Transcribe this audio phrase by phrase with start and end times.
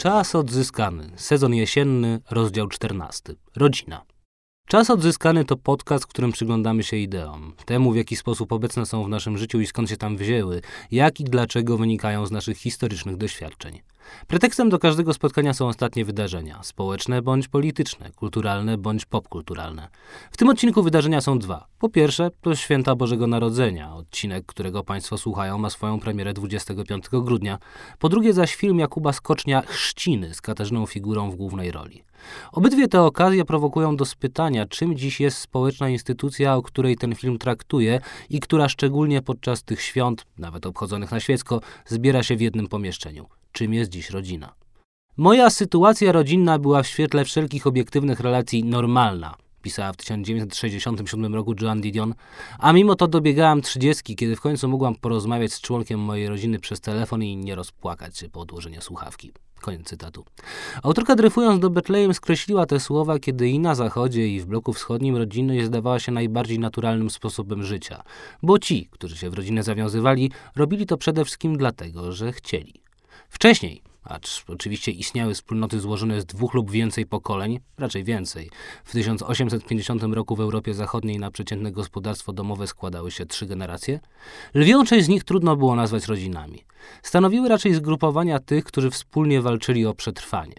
[0.00, 1.10] Czas odzyskany.
[1.16, 3.34] Sezon jesienny, rozdział 14.
[3.56, 4.02] Rodzina.
[4.70, 9.04] Czas odzyskany to podcast, w którym przyglądamy się ideom, temu w jaki sposób obecne są
[9.04, 13.16] w naszym życiu i skąd się tam wzięły, jak i dlaczego wynikają z naszych historycznych
[13.16, 13.80] doświadczeń.
[14.26, 19.88] Pretekstem do każdego spotkania są ostatnie wydarzenia społeczne bądź polityczne, kulturalne bądź popkulturalne.
[20.30, 21.66] W tym odcinku wydarzenia są dwa.
[21.78, 23.94] Po pierwsze, to święta Bożego Narodzenia.
[23.94, 27.58] Odcinek, którego Państwo słuchają, ma swoją premierę 25 grudnia.
[27.98, 32.09] Po drugie, zaś film Jakuba Skocznia Chrzciny z Katarzyną Figurą w głównej roli.
[32.52, 37.38] Obydwie te okazje prowokują do spytania, czym dziś jest społeczna instytucja, o której ten film
[37.38, 42.68] traktuje i która szczególnie podczas tych świąt, nawet obchodzonych na świecko, zbiera się w jednym
[42.68, 44.54] pomieszczeniu czym jest dziś rodzina.
[45.16, 51.80] Moja sytuacja rodzinna była w świetle wszelkich obiektywnych relacji normalna, pisała w 1967 roku Joan
[51.80, 52.14] Didion,
[52.58, 56.80] a mimo to dobiegałam trzydziestki, kiedy w końcu mogłam porozmawiać z członkiem mojej rodziny przez
[56.80, 59.32] telefon i nie rozpłakać się po odłożeniu słuchawki.
[59.60, 60.24] Koniec cytatu.
[60.82, 65.16] Autorka dryfując do Betlejem skreśliła te słowa, kiedy i na zachodzie, i w bloku wschodnim
[65.16, 68.02] rodzinność zdawała się najbardziej naturalnym sposobem życia,
[68.42, 72.74] bo ci, którzy się w rodzinę zawiązywali, robili to przede wszystkim dlatego, że chcieli.
[73.28, 78.50] Wcześniej, acz oczywiście istniały wspólnoty złożone z dwóch lub więcej pokoleń, raczej więcej.
[78.84, 84.00] W 1850 roku w Europie Zachodniej na przeciętne gospodarstwo domowe składały się trzy generacje.
[84.54, 86.64] Lwią część z nich trudno było nazwać rodzinami.
[87.02, 90.54] Stanowiły raczej zgrupowania tych, którzy wspólnie walczyli o przetrwanie.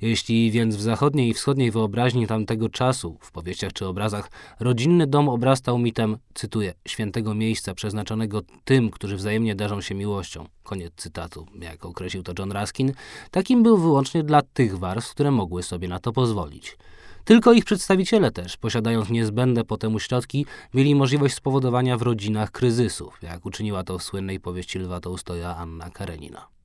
[0.00, 5.28] Jeśli więc w zachodniej i wschodniej wyobraźni tamtego czasu, w powieściach czy obrazach, rodzinny dom
[5.28, 11.84] obrastał mitem, cytuję, świętego miejsca przeznaczonego tym, którzy wzajemnie darzą się miłością, koniec cytatu, jak
[11.84, 12.92] określił to John Ruskin,
[13.30, 16.76] takim był wyłącznie dla tych warstw, które mogły sobie na to pozwolić.
[17.24, 23.22] Tylko ich przedstawiciele też, posiadając niezbędne po temu środki, mieli możliwość spowodowania w rodzinach kryzysów,
[23.22, 26.59] jak uczyniła to w słynnej powieści Lwa Tołstoja Anna Karenina.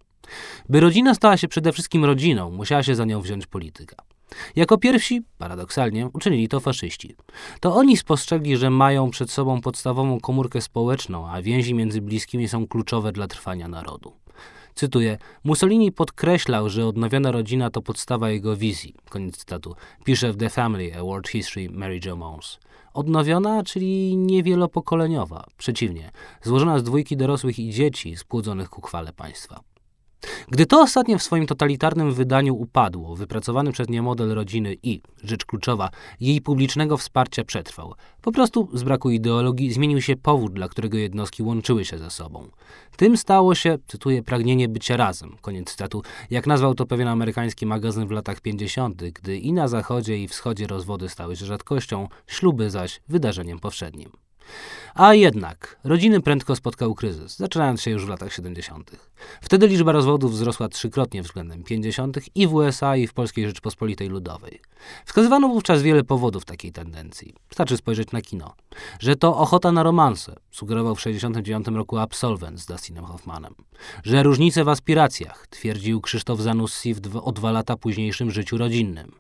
[0.70, 3.95] By rodzina stała się przede wszystkim rodziną, musiała się za nią wziąć polityka.
[4.55, 7.16] Jako pierwsi, paradoksalnie, uczynili to faszyści.
[7.60, 12.67] To oni spostrzegli, że mają przed sobą podstawową komórkę społeczną, a więzi między bliskimi są
[12.67, 14.14] kluczowe dla trwania narodu.
[14.76, 18.95] Cytuję: Mussolini podkreślał, że odnowiona rodzina to podstawa jego wizji.
[19.10, 19.76] Koniec cytatu.
[20.04, 22.60] Pisze w The Family, A World History Mary Jo Mons.
[22.94, 25.45] Odnowiona, czyli niewielopokoleniowa.
[25.58, 26.11] Przeciwnie,
[26.42, 29.74] złożona z dwójki dorosłych i dzieci spłodzonych ku chwale państwa.
[30.48, 35.45] Gdy to ostatnie w swoim totalitarnym wydaniu upadło, wypracowany przez nie model rodziny i, rzecz
[35.45, 35.89] kluczowa,
[36.20, 37.93] jej publicznego wsparcia przetrwał.
[38.21, 42.48] Po prostu z braku ideologii zmienił się powód, dla którego jednostki łączyły się ze sobą.
[42.98, 48.08] Tym stało się, cytuję, pragnienie bycia razem, koniec cytatu, jak nazwał to pewien amerykański magazyn
[48.08, 53.02] w latach 50., gdy i na zachodzie i wschodzie rozwody stały się rzadkością, śluby zaś
[53.09, 54.11] wydarzeniem powszednim.
[54.95, 58.92] A jednak rodziny prędko spotkał kryzys, zaczynając się już w latach 70.
[59.42, 62.17] Wtedy liczba rozwodów wzrosła trzykrotnie względem 50.
[62.36, 64.61] i w USA, i w Polskiej Rzeczpospolitej Ludowej.
[65.05, 67.33] Wskazywano wówczas wiele powodów takiej tendencji.
[67.49, 68.55] Wystarczy spojrzeć na kino.
[68.99, 73.55] Że to ochota na romanse, sugerował w 69 roku Absolvent z Dustinem Hoffmanem.
[74.04, 79.11] Że różnice w aspiracjach, twierdził Krzysztof Zanussi w o dwa lata późniejszym życiu rodzinnym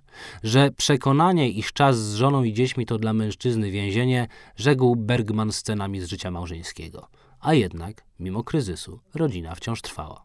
[0.43, 6.01] że przekonanie, iż czas z żoną i dziećmi to dla mężczyzny więzienie, rzekł Bergman scenami
[6.01, 7.07] z życia małżeńskiego.
[7.45, 10.23] A jednak, mimo kryzysu, rodzina wciąż trwała.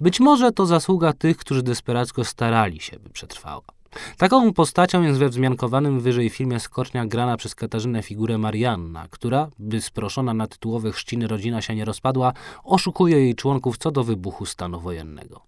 [0.00, 3.62] Być może to zasługa tych, którzy desperacko starali się, by przetrwała.
[4.16, 9.80] Taką postacią jest we wzmiankowanym wyżej filmie Skocznia grana przez Katarzynę figurę Marianna, która, by
[9.80, 12.32] sproszona na tytułowe chrzciny rodzina się nie rozpadła,
[12.64, 15.40] oszukuje jej członków co do wybuchu stanu wojennego.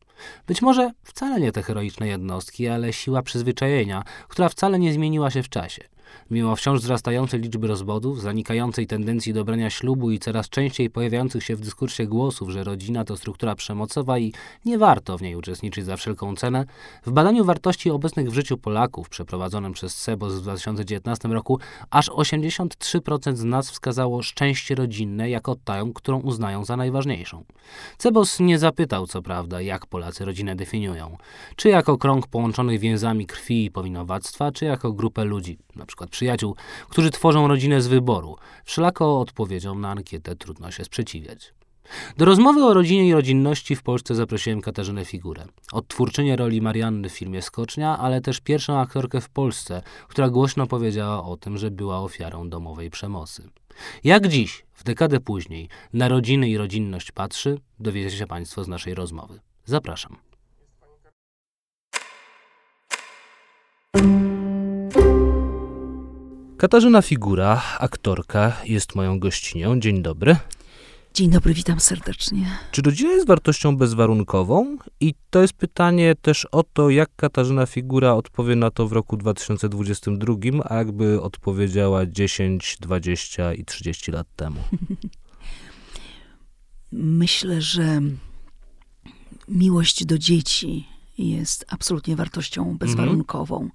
[0.46, 5.42] Być może wcale nie te heroiczne jednostki, ale siła przyzwyczajenia, która wcale nie zmieniła się
[5.42, 5.91] w czasie.
[6.30, 11.56] Mimo wciąż wzrastającej liczby rozwodów, zanikającej tendencji do brania ślubu i coraz częściej pojawiających się
[11.56, 14.32] w dyskursie głosów, że rodzina to struktura przemocowa i
[14.64, 16.64] nie warto w niej uczestniczyć za wszelką cenę,
[17.06, 21.58] w badaniu wartości obecnych w życiu Polaków przeprowadzonym przez CEBOS w 2019 roku
[21.90, 27.44] aż 83% z nas wskazało szczęście rodzinne jako tę, którą uznają za najważniejszą.
[27.98, 31.16] CEBOS nie zapytał, co prawda, jak Polacy rodzinę definiują.
[31.56, 36.56] Czy jako krąg połączonych więzami krwi i powinowactwa, czy jako grupę ludzi, np przykład przyjaciół,
[36.88, 38.36] którzy tworzą rodzinę z wyboru.
[38.64, 41.54] Wszelako odpowiedzią na ankietę trudno się sprzeciwiać.
[42.16, 45.44] Do rozmowy o rodzinie i rodzinności w Polsce zaprosiłem Katarzynę Figurę.
[45.72, 51.24] Odtwórczynię roli Marianny w filmie Skocznia, ale też pierwszą aktorkę w Polsce, która głośno powiedziała
[51.24, 53.48] o tym, że była ofiarą domowej przemocy.
[54.04, 58.94] Jak dziś, w dekadę później, na rodziny i rodzinność patrzy, dowiecie się Państwo z naszej
[58.94, 59.40] rozmowy.
[59.64, 60.16] Zapraszam.
[66.62, 69.80] Katarzyna Figura, aktorka, jest moją gościnią.
[69.80, 70.36] Dzień dobry.
[71.14, 72.58] Dzień dobry, witam serdecznie.
[72.72, 74.76] Czy rodzina jest wartością bezwarunkową?
[75.00, 79.16] I to jest pytanie też o to, jak Katarzyna Figura odpowie na to w roku
[79.16, 84.60] 2022, a jakby odpowiedziała 10, 20 i 30 lat temu.
[86.92, 88.00] Myślę, że
[89.48, 90.88] miłość do dzieci
[91.18, 92.78] jest absolutnie wartością mhm.
[92.78, 93.68] bezwarunkową,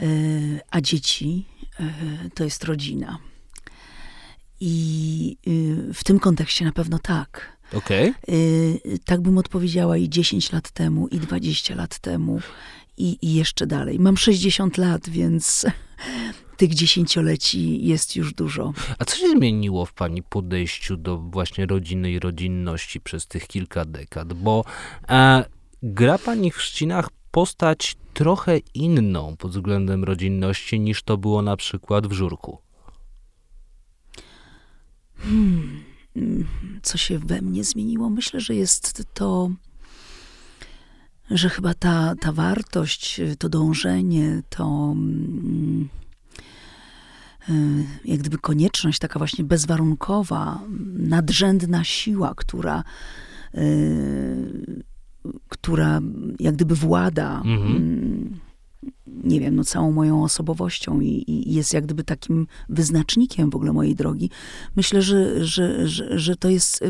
[0.00, 0.60] mhm.
[0.70, 1.57] a dzieci e,
[2.34, 3.18] to jest rodzina.
[4.60, 7.58] I y, w tym kontekście na pewno tak.
[7.72, 8.14] Okay.
[9.04, 12.40] Tak bym odpowiedziała i 10 lat temu, i 20 lat temu,
[12.96, 13.98] i, i jeszcze dalej.
[13.98, 15.66] Mam 60 lat, więc
[16.56, 18.72] tych dziesięcioleci jest już dużo.
[18.98, 23.84] A co się zmieniło w pani podejściu do właśnie rodziny i rodzinności przez tych kilka
[23.84, 24.32] dekad?
[24.32, 24.64] Bo
[25.08, 25.44] e,
[25.82, 32.06] gra pani w Chrzcinach postać trochę inną pod względem rodzinności niż to było na przykład
[32.06, 32.58] w Żurku.
[35.16, 35.84] Hmm,
[36.82, 38.10] co się we mnie zmieniło?
[38.10, 39.50] Myślę, że jest to,
[41.30, 45.88] że chyba ta, ta wartość, to dążenie, to mm,
[47.48, 50.60] y, jak gdyby konieczność, taka właśnie bezwarunkowa,
[50.94, 52.84] nadrzędna siła, która,
[53.54, 54.84] y,
[55.48, 56.00] która
[56.40, 57.42] jak gdyby włada.
[57.44, 58.40] Mhm mm,
[59.24, 63.72] nie wiem, no całą moją osobowością i, i, jest jak gdyby takim wyznacznikiem w ogóle
[63.72, 64.30] mojej drogi.
[64.76, 66.84] Myślę, że, że, że, że to jest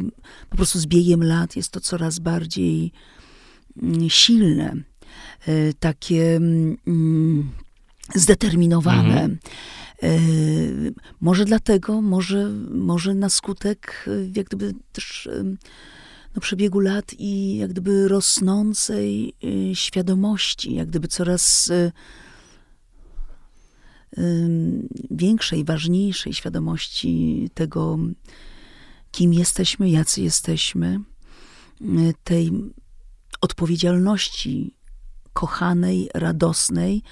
[0.50, 2.92] po prostu z biegiem lat, jest to coraz bardziej
[3.82, 4.76] mm, silne,
[5.46, 7.50] e, takie mm,
[8.14, 9.20] zdeterminowane.
[9.22, 9.38] Mhm.
[10.02, 10.18] E,
[11.20, 15.28] może dlatego, może, może na skutek e, jak gdyby też
[16.34, 21.92] no, przebiegu lat i jak gdyby rosnącej y, świadomości, jak gdyby coraz y,
[25.10, 27.98] większej, ważniejszej świadomości tego,
[29.10, 31.00] kim jesteśmy, jacy jesteśmy,
[31.80, 32.52] y, tej
[33.40, 34.74] odpowiedzialności
[35.32, 37.02] kochanej, radosnej,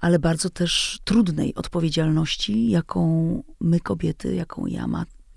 [0.00, 4.86] ale bardzo też trudnej odpowiedzialności, jaką my kobiety, jaką ja,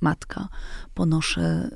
[0.01, 0.49] matka,
[0.93, 1.69] ponoszę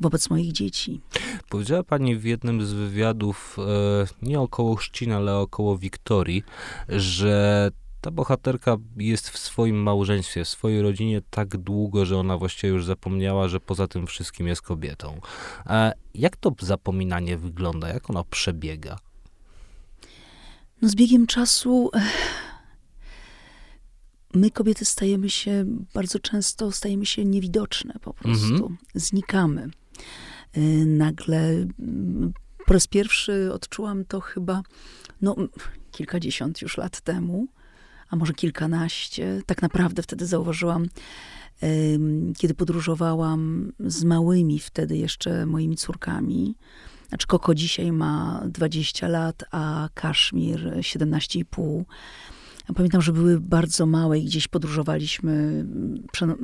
[0.00, 1.00] wobec moich dzieci.
[1.48, 6.42] Powiedziała pani w jednym z wywiadów, e, nie około Chrzcin, ale około Wiktorii,
[6.88, 7.70] że
[8.00, 12.84] ta bohaterka jest w swoim małżeństwie, w swojej rodzinie tak długo, że ona właściwie już
[12.84, 15.20] zapomniała, że poza tym wszystkim jest kobietą.
[15.64, 17.88] A jak to zapominanie wygląda?
[17.88, 18.98] Jak ono przebiega?
[20.82, 21.90] No z biegiem czasu
[24.34, 25.64] my kobiety stajemy się
[25.94, 28.54] bardzo często stajemy się niewidoczne po prostu.
[28.54, 28.76] Mhm.
[28.94, 29.70] Znikamy.
[30.56, 31.38] Y, nagle
[31.78, 32.32] mm,
[32.66, 34.62] po raz pierwszy odczułam to chyba
[35.22, 35.36] no,
[35.90, 37.48] kilkadziesiąt już lat temu,
[38.10, 39.42] a może kilkanaście.
[39.46, 40.86] Tak naprawdę wtedy zauważyłam,
[42.38, 46.56] kiedy podróżowałam z małymi wtedy jeszcze moimi córkami.
[47.08, 51.84] Znaczy Koko dzisiaj ma 20 lat, a Kaszmir 17,5.
[52.74, 55.66] Pamiętam, że były bardzo małe i gdzieś podróżowaliśmy,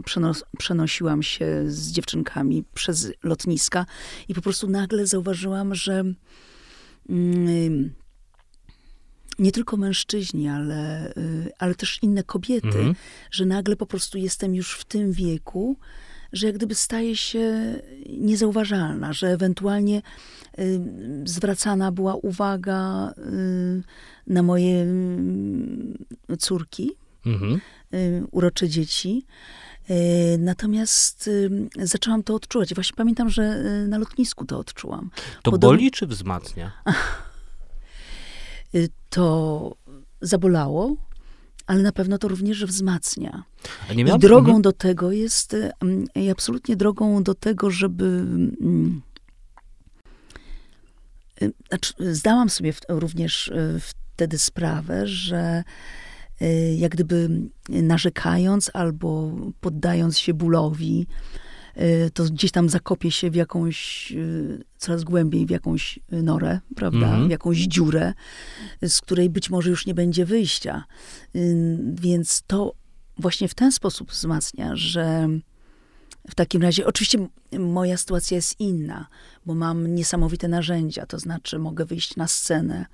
[0.04, 3.86] przenos przenosiłam się z dziewczynkami przez lotniska
[4.28, 6.04] i po prostu nagle zauważyłam, że
[7.08, 7.90] mm,
[9.38, 12.94] nie tylko mężczyźni, ale, y, ale też inne kobiety, mhm.
[13.30, 15.76] że nagle po prostu jestem już w tym wieku,
[16.32, 17.74] że jak gdyby staje się
[18.06, 20.02] niezauważalna, że ewentualnie
[20.58, 20.80] y,
[21.24, 23.82] zwracana była uwaga y,
[24.26, 24.86] na moje
[26.30, 26.90] y, córki,
[27.26, 27.60] mhm.
[27.94, 29.26] Y, urocze dzieci.
[29.90, 31.30] Y, natomiast
[31.78, 32.74] zaczęłam to odczuwać.
[32.74, 35.10] Właśnie pamiętam, że na lotnisku to odczułam.
[35.42, 35.70] To Podob...
[35.70, 36.72] boli czy wzmacnia?
[39.10, 39.76] To
[40.20, 40.96] zabolało,
[41.66, 43.44] ale na pewno to również wzmacnia.
[43.96, 44.62] I drogą mhm.
[44.62, 45.56] do tego jest,
[46.14, 48.04] i absolutnie drogą do tego, żeby.
[48.04, 49.02] Mm,
[51.68, 53.52] znaczy, zdałam sobie również
[54.16, 55.64] wtedy sprawę, że
[56.76, 57.30] jak gdyby
[57.68, 61.06] narzekając albo poddając się bólowi,
[61.80, 67.06] Y, to gdzieś tam zakopie się w jakąś, y, coraz głębiej w jakąś norę, prawda,
[67.06, 67.28] mhm.
[67.28, 68.14] w jakąś dziurę,
[68.82, 70.84] z której być może już nie będzie wyjścia.
[71.36, 72.72] Y, więc to
[73.18, 75.28] właśnie w ten sposób wzmacnia, że
[76.30, 79.06] w takim razie, oczywiście moja sytuacja jest inna,
[79.46, 82.86] bo mam niesamowite narzędzia, to znaczy mogę wyjść na scenę.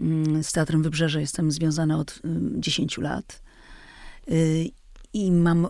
[0.00, 2.20] Mm, z Teatrem Wybrzeże jestem związana od
[2.58, 3.42] 10 lat
[5.12, 5.68] i mam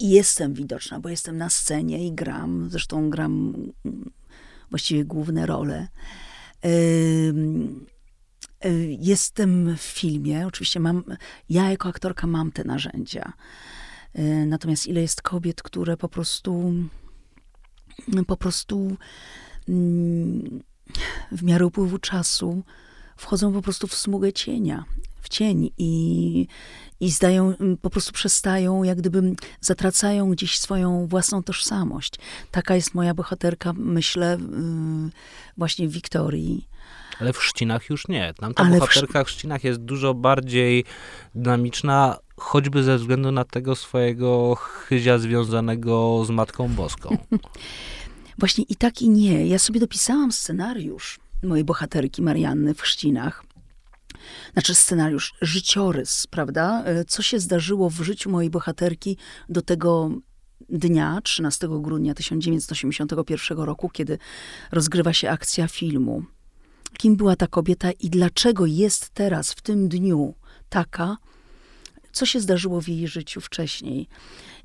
[0.00, 2.68] i jestem widoczna, bo jestem na scenie i gram.
[2.70, 4.10] Zresztą gram mm,
[4.70, 5.88] właściwie główne role.
[8.98, 11.04] Jestem w filmie, oczywiście mam,
[11.48, 13.32] ja jako aktorka mam te narzędzia.
[14.46, 16.72] Natomiast ile jest kobiet, które po prostu
[18.26, 18.96] po prostu
[19.68, 20.62] mm,
[21.32, 22.62] w miarę upływu czasu
[23.18, 24.84] wchodzą po prostu w smugę cienia,
[25.20, 26.46] w cień i,
[27.00, 32.14] i zdają, po prostu przestają, jak gdyby zatracają gdzieś swoją własną tożsamość.
[32.50, 34.38] Taka jest moja bohaterka, myślę,
[35.56, 36.68] właśnie w Wiktorii.
[37.20, 38.34] Ale w Chrzcinach już nie.
[38.34, 40.84] Tam ta Ale bohaterka w Chrzcinach jest dużo bardziej
[41.34, 47.16] dynamiczna, choćby ze względu na tego swojego chyzia związanego z Matką Boską.
[48.38, 49.46] Właśnie i tak i nie.
[49.46, 53.44] Ja sobie dopisałam scenariusz mojej bohaterki Marianny w Chrzcinach.
[54.52, 56.82] Znaczy scenariusz, życiorys, prawda?
[56.84, 59.16] E, co się zdarzyło w życiu mojej bohaterki
[59.48, 60.10] do tego
[60.68, 64.18] dnia, 13 grudnia 1981 roku, kiedy
[64.72, 66.22] rozgrywa się akcja filmu.
[66.98, 70.34] Kim była ta kobieta i dlaczego jest teraz, w tym dniu,
[70.68, 71.16] taka,
[72.18, 74.08] co się zdarzyło w jej życiu wcześniej.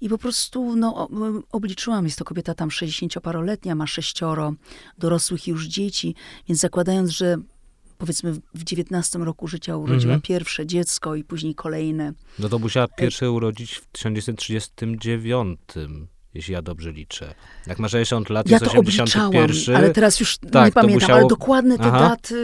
[0.01, 1.10] I po prostu no,
[1.51, 4.53] obliczyłam, jest to kobieta tam 60-paroletnia, ma sześcioro
[4.98, 6.15] dorosłych już dzieci,
[6.48, 7.38] więc zakładając, że
[7.98, 10.22] powiedzmy w 19 roku życia urodziła mhm.
[10.22, 12.13] pierwsze dziecko i później kolejne.
[12.39, 15.60] No to musiała pierwsze urodzić w 1939
[16.34, 17.34] jeśli ja dobrze liczę.
[17.68, 19.75] Jak ma 60 lat, ja jest 81.
[19.75, 21.20] ale teraz już tak, nie pamiętam, musiało...
[21.20, 22.36] ale dokładne te daty,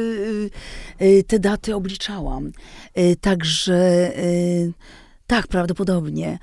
[1.01, 2.51] y, y, te daty obliczałam.
[2.97, 4.11] Y, także
[5.27, 6.39] tak, prawdopodobnie.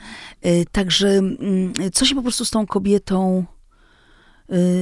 [0.72, 3.44] Także mm, co się po prostu z tą kobietą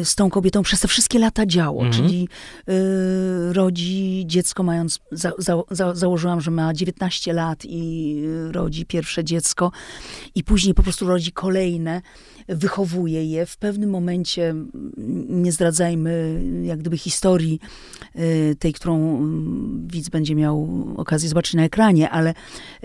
[0.04, 2.02] z tą kobietą przez te wszystkie lata działo, mhm.
[2.02, 2.28] czyli
[2.68, 9.24] y, rodzi dziecko mając, za, za, za, założyłam, że ma 19 lat i rodzi pierwsze
[9.24, 9.72] dziecko
[10.34, 12.02] i później po prostu rodzi kolejne
[12.48, 13.46] wychowuje je.
[13.46, 14.54] W pewnym momencie,
[15.28, 17.60] nie zdradzajmy jak gdyby historii
[18.16, 22.34] y, tej, którą mm, widz będzie miał okazję zobaczyć na ekranie, ale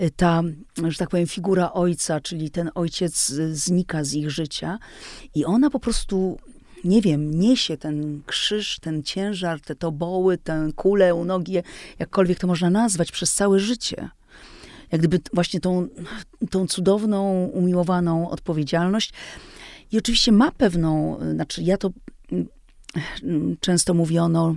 [0.00, 0.42] y, ta,
[0.88, 4.78] że tak powiem, figura ojca, czyli ten ojciec znika z ich życia
[5.34, 6.38] i ona po prostu
[6.84, 11.56] nie wiem, niesie ten krzyż, ten ciężar, te toboły, tę kulę u nogi,
[11.98, 14.08] jakkolwiek to można nazwać, przez całe życie.
[14.92, 15.88] Jak gdyby właśnie tą,
[16.50, 19.12] tą cudowną, umiłowaną odpowiedzialność.
[19.92, 21.90] I oczywiście ma pewną, znaczy ja to
[23.22, 24.56] mm, często mówiono,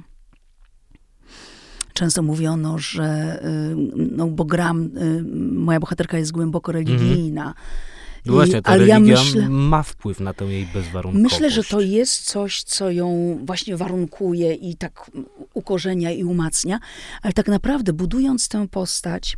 [1.94, 7.44] często mówiono, że y, no bo gram, y, moja bohaterka jest głęboko religijna.
[7.44, 7.93] Mm
[8.26, 11.34] no właśnie, ta ale ja myślę, ma wpływ na tę jej bezwarunkowość.
[11.34, 15.12] Myślę, że to jest coś, co ją właśnie warunkuje i tak
[15.54, 16.80] ukorzenia i umacnia,
[17.22, 19.38] ale tak naprawdę budując tę postać,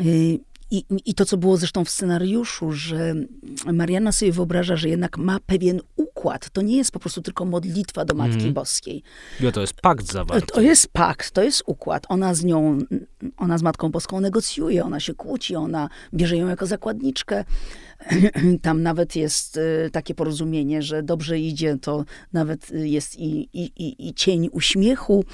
[0.00, 0.38] y,
[0.70, 3.14] i, I to, co było zresztą w scenariuszu, że
[3.72, 5.80] Mariana sobie wyobraża, że jednak ma pewien
[6.18, 6.50] układ.
[6.50, 8.54] To nie jest po prostu tylko modlitwa do Matki mm.
[8.54, 9.02] Boskiej.
[9.40, 10.46] Ja, to jest pakt zawarty.
[10.46, 12.06] To jest pakt, to jest układ.
[12.08, 12.78] Ona z nią,
[13.36, 17.44] ona z Matką Boską negocjuje, ona się kłóci, ona bierze ją jako zakładniczkę.
[18.62, 24.08] Tam nawet jest y, takie porozumienie, że dobrze idzie, to nawet jest i, i, i,
[24.08, 25.24] i cień uśmiechu,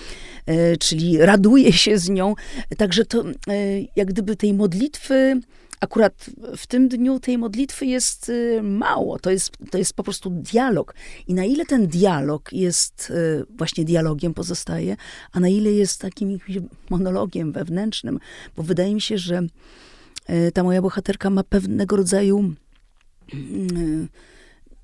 [0.50, 2.34] y, czyli raduje się z nią.
[2.76, 5.40] Także to y, jak gdyby tej modlitwy
[5.80, 9.18] akurat w tym dniu tej modlitwy jest mało.
[9.18, 10.94] To jest, to jest po prostu dialog.
[11.26, 13.12] I na ile ten dialog jest
[13.50, 14.96] właśnie dialogiem pozostaje,
[15.32, 16.38] a na ile jest takim
[16.90, 18.18] monologiem wewnętrznym,
[18.56, 19.42] bo wydaje mi się, że
[20.26, 22.54] E, ta moja bohaterka ma pewnego rodzaju
[23.32, 24.08] mm,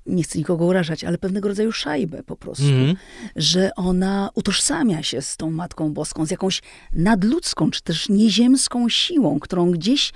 [0.05, 2.95] nie chcę nikogo urażać, ale pewnego rodzaju szajbę po prostu, mm.
[3.35, 6.61] że ona utożsamia się z tą Matką Boską, z jakąś
[6.93, 10.13] nadludzką, czy też nieziemską siłą, którą gdzieś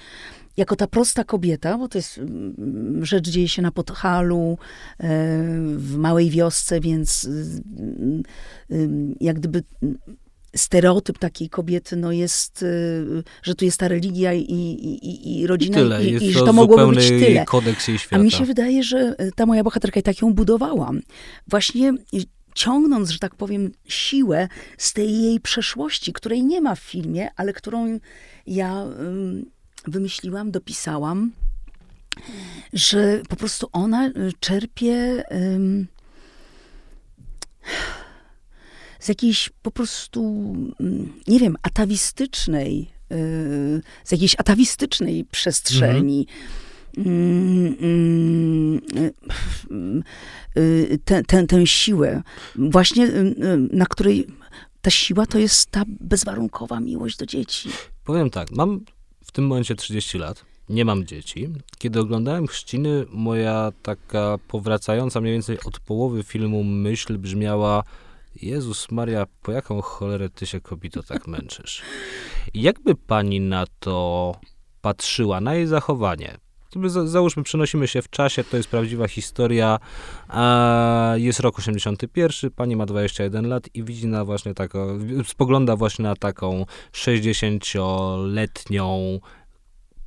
[0.58, 4.58] jako ta prosta kobieta, bo to jest mm, rzecz dzieje się na Podhalu,
[5.00, 5.08] e,
[5.78, 7.30] w małej wiosce, więc
[8.70, 9.64] mm, jak gdyby
[10.56, 15.78] stereotyp takiej kobiety no jest, y, że tu jest ta religia i, i, i rodzina
[15.78, 16.06] I, tyle.
[16.06, 17.46] i, i że to mogłoby być tyle.
[17.46, 18.22] kodeks jej świata.
[18.22, 21.02] A mi się wydaje, że ta moja bohaterka i tak ją budowałam.
[21.48, 21.94] Właśnie
[22.56, 24.48] ciągnąc, że tak powiem, siłę
[24.78, 28.00] z tej jej przeszłości, której nie ma w filmie, ale którą
[28.48, 28.86] ja
[29.88, 31.32] wymyśliłam, dopisałam,
[32.74, 35.24] że po prostu ona y, czerpie
[39.00, 46.27] z jakiejś po prostu, mm, nie wiem, atawistycznej, y, z jakiejś atawistycznej przestrzeni.
[50.58, 52.22] Y, tę, tę, tę siłę,
[52.56, 53.08] właśnie
[53.72, 54.27] na której
[54.82, 57.70] ta siła to jest ta bezwarunkowa miłość do dzieci.
[58.04, 58.82] Powiem tak, mam
[59.36, 61.50] tym momencie 30 lat, nie mam dzieci.
[61.77, 67.84] Kiedy oglądałem Chrzciny, moja taka powracająca mniej więcej od połowy filmu myśl brzmiała
[68.42, 71.82] Jezus Maria, po jaką cholerę ty się kobito tak męczysz?
[72.54, 74.36] Jakby pani na to
[74.82, 76.38] patrzyła, na jej zachowanie?
[77.05, 79.79] Załóżmy, przenosimy się w czasie, to jest prawdziwa historia.
[81.15, 86.15] Jest rok 81, pani ma 21 lat i widzi na właśnie taką, spogląda właśnie na
[86.15, 89.20] taką 60-letnią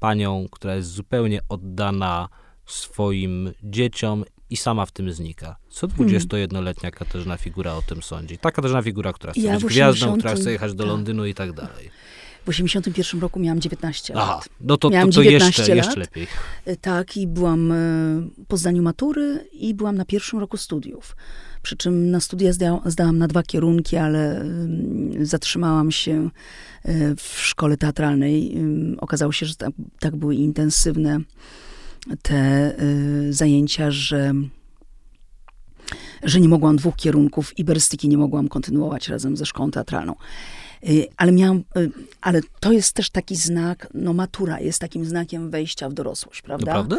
[0.01, 2.29] panią, która jest zupełnie oddana
[2.67, 5.57] swoim dzieciom i sama w tym znika.
[5.69, 6.99] Co 21-letnia hmm.
[6.99, 8.39] Katarzyna Figura o tym sądzi?
[8.39, 9.73] Ta Katarzyna Figura, która chce ja być 80...
[9.73, 10.93] gwiazdą, która chce jechać do tak.
[10.93, 11.91] Londynu i tak dalej.
[12.49, 14.49] W 81 roku miałam 19 Aha, lat.
[14.61, 16.27] no to, miałam to, to jeszcze, jeszcze lepiej.
[16.65, 17.77] E, tak, i byłam e,
[18.49, 21.17] po zdaniu matury i byłam na pierwszym roku studiów.
[21.63, 24.45] Przy czym na studia zdałam, zdałam na dwa kierunki, ale
[25.21, 26.31] zatrzymałam się
[26.85, 28.59] e, w szkole teatralnej.
[28.99, 31.21] Okazało się, że tak, tak były intensywne
[32.23, 32.75] te
[33.31, 34.35] zajęcia, że
[36.23, 40.15] że nie mogłam dwóch kierunków iberystyki nie mogłam kontynuować razem ze szkołą teatralną.
[40.89, 45.51] Y, ale miałam, y, ale to jest też taki znak, no matura jest takim znakiem
[45.51, 46.67] wejścia w dorosłość, prawda?
[46.67, 46.99] Naprawdę?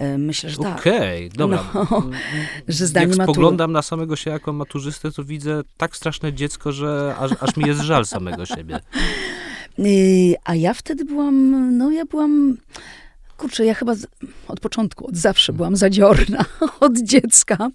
[0.00, 0.78] Y, myślę, że tak.
[0.78, 1.64] Okej, okay, dobra.
[1.74, 1.86] No,
[2.68, 3.34] że zdanie Jak matury...
[3.34, 7.64] spoglądam na samego się jako maturzystę, to widzę tak straszne dziecko, że aż, aż mi
[7.64, 8.80] jest żal samego siebie.
[10.44, 12.56] A ja wtedy byłam, no ja byłam,
[13.36, 13.94] kurczę, ja chyba
[14.48, 16.44] od początku, od zawsze byłam zadziorna,
[16.80, 17.70] od dziecka.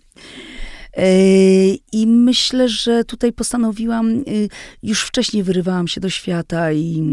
[1.91, 4.49] I myślę, że tutaj postanowiłam, yy,
[4.83, 7.03] już wcześniej wyrywałam się do świata i.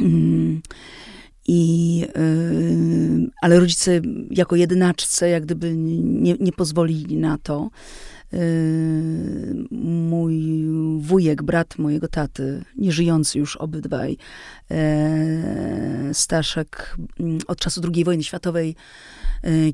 [0.00, 0.60] Mm,
[1.46, 4.00] I, yy, ale rodzice
[4.30, 7.70] jako jedynaczce jak gdyby nie, nie pozwolili na to.
[10.10, 10.64] Mój
[10.98, 14.16] wujek, brat mojego taty, nieżyjący już obydwaj,
[16.12, 19.23] Staszek mm, od czasu II wojny światowej Y,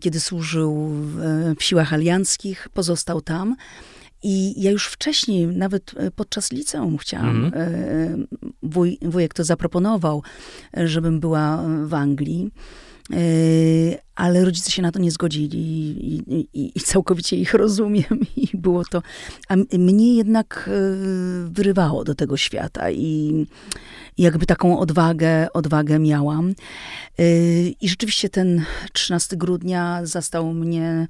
[0.01, 0.91] kiedy służył
[1.59, 3.57] w siłach alianckich, pozostał tam.
[4.23, 8.27] I ja już wcześniej, nawet y, podczas liceum chciałam, mm.
[8.63, 10.23] wuj, wujek to zaproponował,
[10.77, 12.51] żebym była w Anglii.
[14.15, 15.59] Ale rodzice się na to nie zgodzili
[16.15, 18.21] i, i, i, całkowicie ich rozumiem.
[18.53, 19.03] I było to.
[19.49, 20.71] A mnie jednak
[21.51, 23.47] wyrywało do tego świata i
[24.19, 26.55] jakby taką odwagę, odwagę miałam.
[27.21, 31.09] Y, I rzeczywiście ten 13 grudnia zastał mnie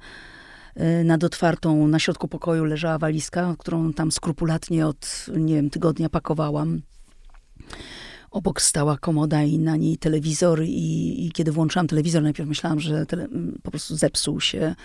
[0.77, 6.09] y, nad otwartą, na środku pokoju leżała walizka, którą tam skrupulatnie od, nie wiem, tygodnia
[6.09, 6.81] pakowałam.
[8.31, 13.05] Obok stała komoda i na niej telewizor i, i kiedy włączyłam telewizor, najpierw myślałam, że
[13.05, 13.27] tele,
[13.63, 14.75] po prostu zepsuł się,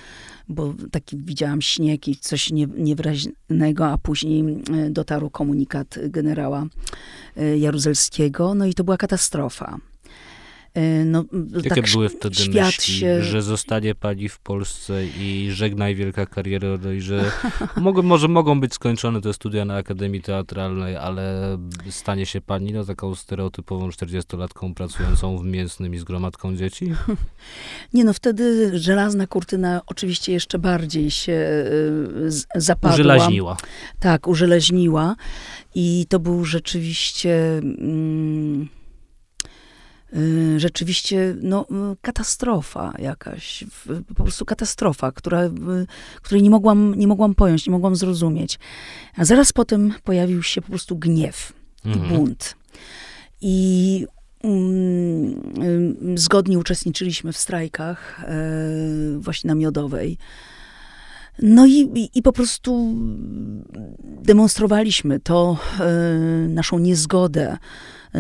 [0.49, 6.67] bo taki widziałam śnieg i coś nie, niewyraźnego, a później dotarł komunikat generała
[7.37, 9.79] e, Jaruzelskiego, no i to była katastrofa.
[10.77, 11.25] E, no,
[11.57, 13.23] Jakie tak były wtedy świat myśli, się...
[13.23, 17.31] że zostanie pani w Polsce i żegnaj wielka kariera, no i że
[17.77, 21.59] mogą, może mogą być skończone te studia na Akademii Teatralnej, ale
[21.91, 26.93] stanie się pani no, taką stereotypową 40-latką pracującą w mięsnym i z gromadką dzieci?
[27.95, 32.95] Nie no, wtedy żelazna kurtyna oczywiście jeszcze bardziej się y, zapadła.
[32.95, 33.57] Użelaźniła.
[34.01, 35.17] Tak, użeleźniła
[35.75, 37.59] i to był rzeczywiście...
[37.59, 38.76] Mm,
[40.57, 43.65] rzeczywiście no, y, katastrofa jakaś,
[44.09, 45.51] po prostu katastrofa, która, y,
[46.23, 48.59] której nie mogłam, nie mogłam pojąć, nie mogłam zrozumieć.
[49.17, 51.53] A zaraz potem pojawił się po prostu gniew
[51.85, 52.07] mhm.
[52.07, 52.57] i bunt.
[53.41, 54.07] I
[54.43, 58.39] um, zgodnie uczestniczyliśmy w strajkach e,
[59.19, 60.19] właśnie na Miodowej.
[61.43, 62.95] No i, i, po prostu
[64.23, 65.85] demonstrowaliśmy to, e,
[66.49, 67.57] naszą niezgodę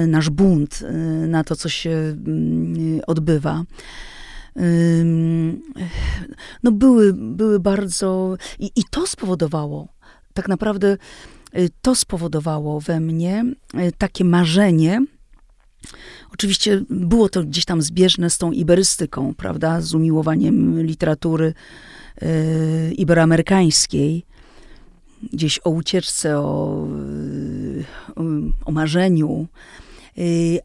[0.07, 0.93] nasz bunt e,
[1.27, 3.65] na to, co się mm, odbywa.
[6.63, 8.37] No były, były bardzo...
[8.59, 9.89] I, I to spowodowało,
[10.35, 10.97] tak naprawdę
[11.53, 13.45] e, to spowodowało we mnie
[13.99, 15.01] takie marzenie,
[16.33, 21.55] Oczywiście było to gdzieś tam zbieżne z tą iberystyką, prawda, z umiłowaniem literatury
[22.97, 24.25] iberoamerykańskiej
[25.33, 26.89] gdzieś o ucieczce, o,
[28.65, 29.86] o marzeniu, y,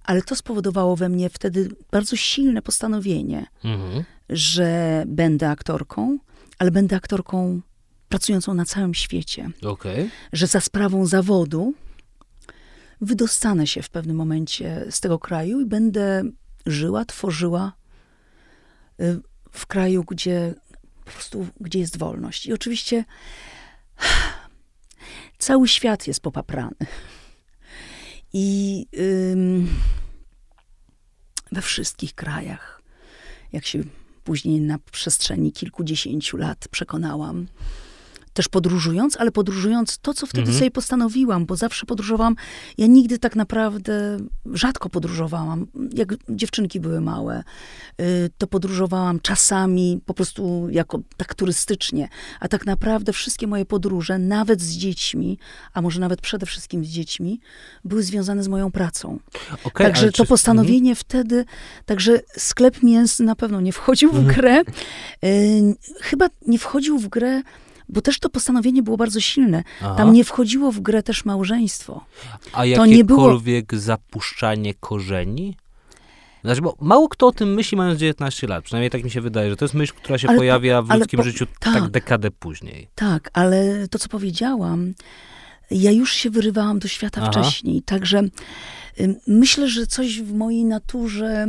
[0.03, 4.03] ale to spowodowało we mnie wtedy bardzo silne postanowienie, mhm.
[4.29, 6.17] że będę aktorką,
[6.59, 7.61] ale będę aktorką
[8.09, 9.49] pracującą na całym świecie.
[9.63, 10.09] Okay.
[10.33, 11.73] Że za sprawą zawodu
[13.01, 16.23] wydostanę się w pewnym momencie z tego kraju i będę
[16.65, 17.73] żyła, tworzyła
[19.01, 19.19] y,
[19.51, 20.53] w kraju, gdzie
[21.05, 22.45] po prostu, gdzie jest wolność.
[22.45, 23.05] I oczywiście
[25.37, 26.75] Cały świat jest popaprany.
[28.33, 28.85] I
[31.51, 32.81] we wszystkich krajach,
[33.53, 33.83] jak się
[34.23, 37.47] później na przestrzeni kilkudziesięciu lat przekonałam,
[38.41, 40.57] też podróżując, ale podróżując to, co wtedy mhm.
[40.57, 42.35] sobie postanowiłam, bo zawsze podróżowałam.
[42.77, 44.17] Ja nigdy tak naprawdę
[44.53, 45.67] rzadko podróżowałam.
[45.93, 47.43] Jak dziewczynki były małe,
[48.01, 52.09] y, to podróżowałam czasami po prostu jako tak turystycznie.
[52.39, 55.37] A tak naprawdę wszystkie moje podróże, nawet z dziećmi,
[55.73, 57.39] a może nawet przede wszystkim z dziećmi,
[57.83, 59.19] były związane z moją pracą.
[59.63, 60.95] Okay, także to postanowienie mhm.
[60.95, 61.45] wtedy,
[61.85, 64.35] także sklep mięsny na pewno nie wchodził w mhm.
[64.35, 64.61] grę.
[65.25, 67.41] Y, chyba nie wchodził w grę
[67.91, 69.63] bo też to postanowienie było bardzo silne.
[69.81, 69.95] Aha.
[69.95, 72.05] Tam nie wchodziło w grę też małżeństwo.
[72.53, 73.81] A jakiekolwiek było...
[73.81, 75.55] zapuszczanie korzeni?
[76.43, 78.63] Znaczy, bo mało kto o tym myśli mając 19 lat.
[78.63, 81.17] Przynajmniej tak mi się wydaje, że to jest myśl, która się ale, pojawia w ludzkim
[81.17, 82.87] po, życiu tak, tak dekadę później.
[82.95, 84.93] Tak, ale to, co powiedziałam,
[85.71, 87.31] ja już się wyrywałam do świata Aha.
[87.31, 87.81] wcześniej.
[87.81, 88.21] Także
[88.99, 91.47] y, myślę, że coś w mojej naturze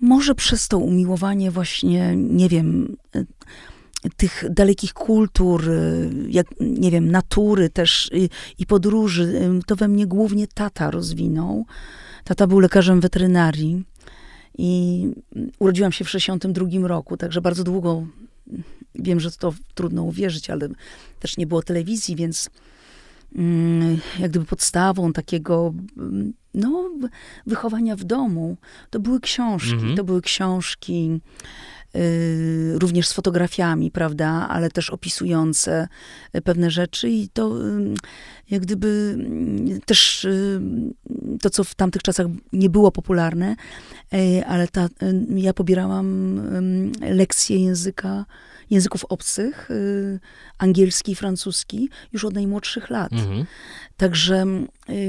[0.00, 3.26] może przez to umiłowanie właśnie, nie wiem, y,
[4.16, 10.06] tych dalekich kultur, y, jak, nie wiem, natury też i, i podróży, to we mnie
[10.06, 11.66] głównie tata rozwinął.
[12.24, 13.84] Tata był lekarzem weterynarii
[14.58, 15.04] i
[15.58, 18.06] urodziłam się w 62 roku, także bardzo długo,
[18.94, 20.68] wiem, że to trudno uwierzyć, ale
[21.20, 22.50] też nie było telewizji, więc
[23.36, 26.90] mm, jak gdyby podstawą takiego mm, no,
[27.46, 28.56] wychowania w domu
[28.90, 29.72] to były książki.
[29.72, 29.96] Mhm.
[29.96, 31.77] To były książki Y,
[32.74, 35.88] również z fotografiami, prawda, ale też opisujące
[36.44, 37.94] pewne rzeczy i to y,
[38.50, 39.16] jak gdyby
[39.76, 40.26] y, też
[41.42, 43.56] to, co w tamtych czasach nie było popularne,
[44.46, 44.88] ale ta,
[45.28, 46.40] ja pobierałam
[47.00, 48.24] lekcje języka,
[48.70, 49.68] języków obcych,
[50.58, 53.12] angielski, francuski, już od najmłodszych lat.
[53.12, 53.46] Mhm.
[53.96, 54.44] Także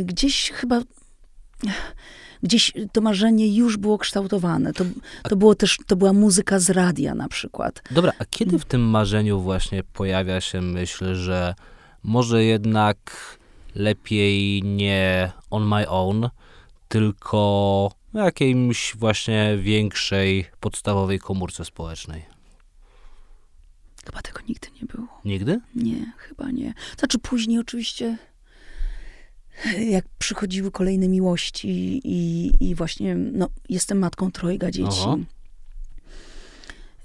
[0.03, 0.81] gdzieś chyba
[2.43, 4.73] gdzieś to marzenie już było kształtowane.
[4.73, 4.85] To,
[5.29, 7.83] to było też, to była muzyka z radia na przykład.
[7.91, 11.55] Dobra, a kiedy w tym marzeniu właśnie pojawia się myśl, że
[12.03, 12.97] może jednak
[13.75, 16.29] lepiej nie on my own,
[16.87, 22.25] tylko jakiejś właśnie większej, podstawowej komórce społecznej?
[24.05, 25.07] Chyba tego nigdy nie było.
[25.25, 25.59] Nigdy?
[25.75, 26.73] Nie, chyba nie.
[26.97, 28.17] Znaczy później oczywiście
[29.89, 35.01] jak przychodziły kolejne miłości i, i właśnie, no, jestem matką trojga dzieci.
[35.01, 35.17] Aha.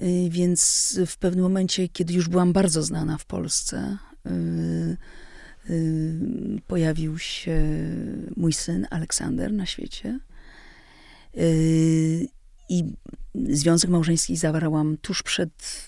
[0.01, 4.97] Y, więc w pewnym momencie, kiedy już byłam bardzo znana w Polsce, y,
[5.71, 7.63] y, pojawił się
[8.37, 10.19] mój syn Aleksander na świecie.
[12.69, 12.85] I
[13.35, 15.87] związek małżeński zawarłam tuż przed,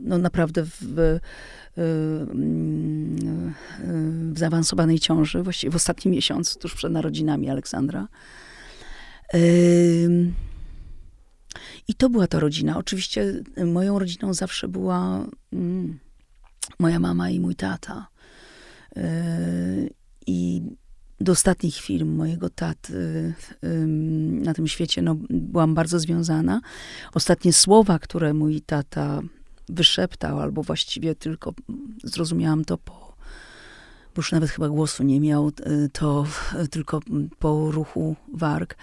[0.00, 1.20] no naprawdę w,
[4.32, 8.08] w zaawansowanej ciąży, właściwie w ostatnim miesiącu, tuż przed narodzinami Aleksandra.
[11.88, 12.78] I to była ta rodzina.
[12.78, 15.98] Oczywiście moją rodziną zawsze była mm,
[16.78, 18.06] moja mama i mój tata.
[20.26, 20.62] I
[21.20, 23.34] do ostatnich chwil mojego taty
[24.42, 26.60] na tym świecie no, byłam bardzo związana.
[27.14, 29.22] Ostatnie słowa, które mój tata
[29.68, 31.54] wyszeptał, albo właściwie tylko
[32.04, 33.16] zrozumiałam to po,
[34.14, 36.26] bo już nawet chyba głosu nie miał, y, to
[36.70, 37.00] tylko
[37.38, 38.76] po ruchu warg,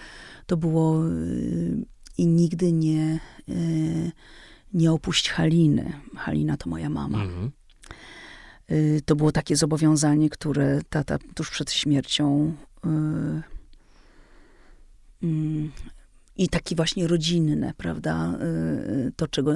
[0.46, 1.84] to było y,
[2.18, 4.12] i nigdy nie, y,
[4.74, 5.92] nie opuść Haliny.
[6.16, 7.24] Halina to moja mama.
[7.24, 7.50] Mhm.
[9.04, 13.42] To było takie zobowiązanie, które tata tuż przed śmiercią mm,
[16.36, 18.38] i takie właśnie rodzinne, prawda?
[19.06, 19.52] Y, to, czego,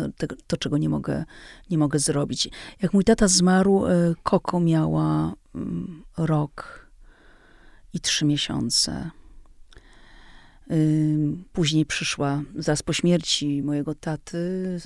[0.47, 1.25] to, czego nie mogę,
[1.71, 2.49] nie mogę zrobić.
[2.83, 6.89] Jak mój tata zmarł, y, Koko miała mm, rok
[7.93, 9.11] i trzy miesiące.
[10.71, 11.19] Y,
[11.53, 14.81] później przyszła, zaraz po śmierci mojego taty,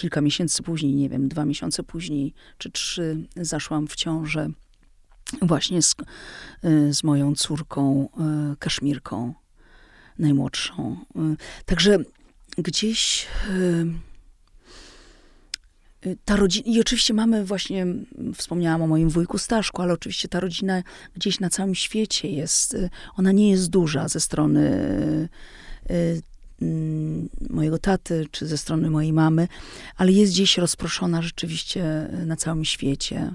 [0.00, 4.50] kilka miesięcy później, nie wiem, dwa miesiące później, czy trzy, zaszłam w ciążę
[5.42, 5.96] właśnie z,
[6.90, 8.08] z moją córką
[8.58, 9.34] Kaszmirką
[10.20, 10.96] najmłodszą.
[11.16, 11.98] Y, także
[12.58, 13.86] gdzieś y,
[16.06, 17.86] y, ta rodzina, i oczywiście mamy właśnie,
[18.34, 20.82] wspomniałam o moim wujku Staszku, ale oczywiście ta rodzina
[21.16, 22.76] gdzieś na całym świecie jest,
[23.16, 25.28] ona nie jest duża ze strony
[27.50, 29.48] mojego taty, czy ze strony mojej mamy,
[29.96, 33.34] ale jest gdzieś rozproszona rzeczywiście na całym świecie.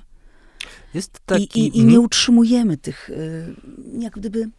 [0.93, 1.59] Jest taki...
[1.59, 2.03] I, i, i nie mhm.
[2.03, 3.09] utrzymujemy tych,
[3.99, 4.49] jak gdyby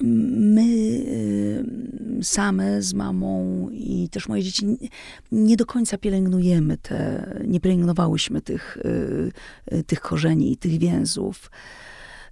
[0.00, 1.64] my y,
[2.22, 4.66] same z mamą i też moje dzieci
[5.32, 9.32] nie do końca pielęgnujemy te, nie pielęgnowałyśmy tych, y,
[9.72, 11.50] y, tych korzeni i tych więzów.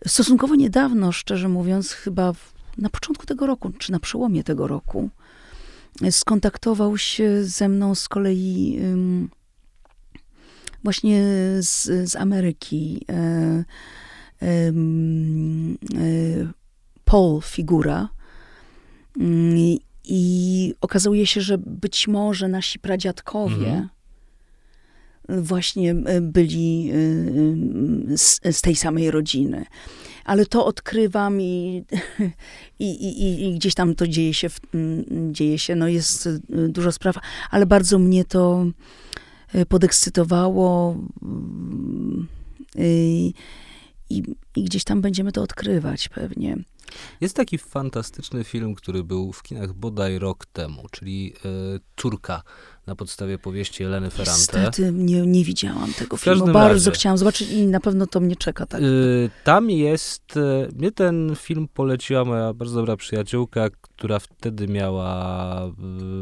[0.06, 2.32] Stosunkowo niedawno, szczerze mówiąc, chyba
[2.78, 5.10] na początku tego roku, czy na przełomie tego roku,
[6.10, 8.80] skontaktował się ze mną z kolei
[10.86, 11.22] właśnie
[11.60, 13.04] z, z Ameryki.
[13.08, 13.64] E,
[14.42, 14.72] e,
[17.04, 18.08] Paul Figura.
[19.20, 23.88] Mm, I okazuje się, że być może nasi pradziadkowie
[25.28, 25.42] mhm.
[25.42, 26.92] właśnie e, byli
[28.16, 29.66] z, z, tej samej rodziny.
[30.26, 31.84] Ale to odkrywam i,
[32.78, 34.48] i, i, i, gdzieś tam to dzieje się,
[35.30, 37.16] dzieje się, no jest dużo spraw,
[37.50, 38.66] ale bardzo mnie to
[39.54, 40.96] Y, podekscytowało
[42.76, 43.32] y, i,
[44.10, 44.22] i,
[44.56, 46.56] i gdzieś tam będziemy to odkrywać pewnie.
[47.20, 51.34] Jest taki fantastyczny film, który był w kinach bodaj rok temu, czyli
[51.76, 52.42] y, Córka
[52.86, 54.38] na podstawie powieści Eleny Ferrante.
[54.38, 56.46] Niestety nie, nie widziałam tego filmu.
[56.46, 58.66] Bardzo razie, chciałam zobaczyć i na pewno to mnie czeka.
[58.66, 58.82] Tak.
[58.82, 65.72] Y, tam jest, y, mnie ten film poleciła moja bardzo dobra przyjaciółka, która wtedy miała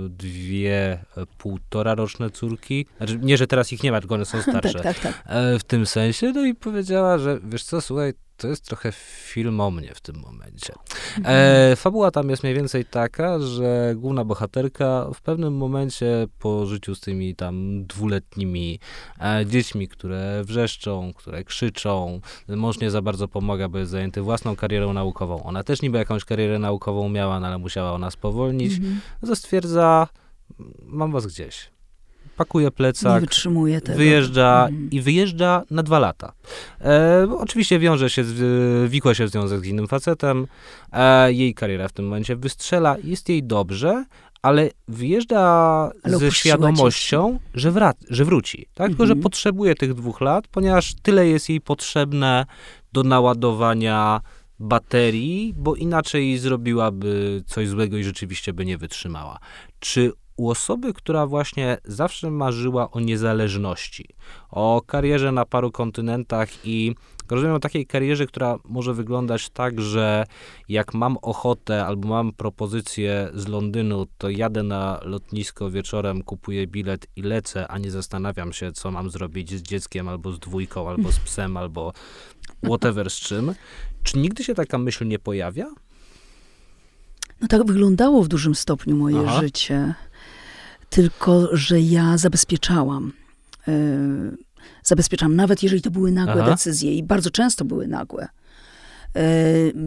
[0.09, 1.05] dwie
[1.39, 2.87] półtora roczne córki.
[2.97, 4.81] Znaczy, nie, że teraz ich nie ma, tylko one są starsze.
[4.81, 5.25] tak, tak, tak.
[5.61, 6.33] W tym sensie.
[6.33, 10.17] No i powiedziała, że wiesz co, słuchaj, to jest trochę film o mnie w tym
[10.17, 10.73] momencie.
[11.19, 11.37] Mhm.
[11.73, 16.95] E, fabuła tam jest mniej więcej taka, że główna bohaterka w pewnym momencie po życiu
[16.95, 18.81] z tymi tam dwuletnimi
[19.21, 24.57] e, dziećmi, które wrzeszczą, które krzyczą, mąż nie za bardzo pomaga, bo jest zajęty własną
[24.57, 25.43] karierą naukową.
[25.43, 28.73] Ona też niby jakąś karierę naukową miała, no ale musiała ona spowolnić.
[28.75, 29.01] Mhm.
[29.27, 30.09] To stwierdza,
[30.83, 31.74] mam was gdzieś
[32.37, 33.99] pakuje plecak, wytrzymuje tego.
[33.99, 34.91] wyjeżdża mm.
[34.91, 36.33] i wyjeżdża na dwa lata.
[36.81, 40.47] E, oczywiście wiąże się, z, wikła się w związek z innym facetem,
[40.93, 44.05] e, jej kariera w tym momencie wystrzela, jest jej dobrze,
[44.43, 45.41] ale wyjeżdża
[46.03, 48.67] ale ze świadomością, że, wrac, że wróci.
[48.75, 48.89] Tak?
[48.89, 49.23] Tylko, że mhm.
[49.23, 52.47] potrzebuje tych dwóch lat, ponieważ tyle jest jej potrzebne
[52.93, 54.21] do naładowania
[54.59, 59.39] baterii, bo inaczej zrobiłaby coś złego i rzeczywiście by nie wytrzymała.
[59.81, 64.09] Czy u osoby, która właśnie zawsze marzyła o niezależności,
[64.51, 66.95] o karierze na paru kontynentach i
[67.31, 70.25] rozumiem o takiej karierze, która może wyglądać tak, że
[70.69, 77.07] jak mam ochotę albo mam propozycję z Londynu, to jadę na lotnisko wieczorem, kupuję bilet
[77.17, 81.13] i lecę, a nie zastanawiam się, co mam zrobić z dzieckiem albo z dwójką, albo
[81.13, 81.93] z psem, albo
[82.65, 83.55] whatever z czym.
[84.03, 85.67] Czy nigdy się taka myśl nie pojawia?
[87.41, 89.41] No tak wyglądało w dużym stopniu moje Aha.
[89.41, 89.95] życie.
[90.95, 93.13] Tylko, że ja zabezpieczałam.
[93.67, 94.37] Yy,
[94.83, 96.51] zabezpieczam, nawet jeżeli to były nagłe Aha.
[96.51, 98.29] decyzje i bardzo często były nagłe,
[99.15, 99.23] yy,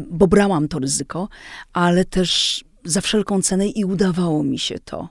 [0.10, 1.30] bo brałam to ryzyko,
[1.74, 5.10] ale też za wszelką cenę i udawało mi się to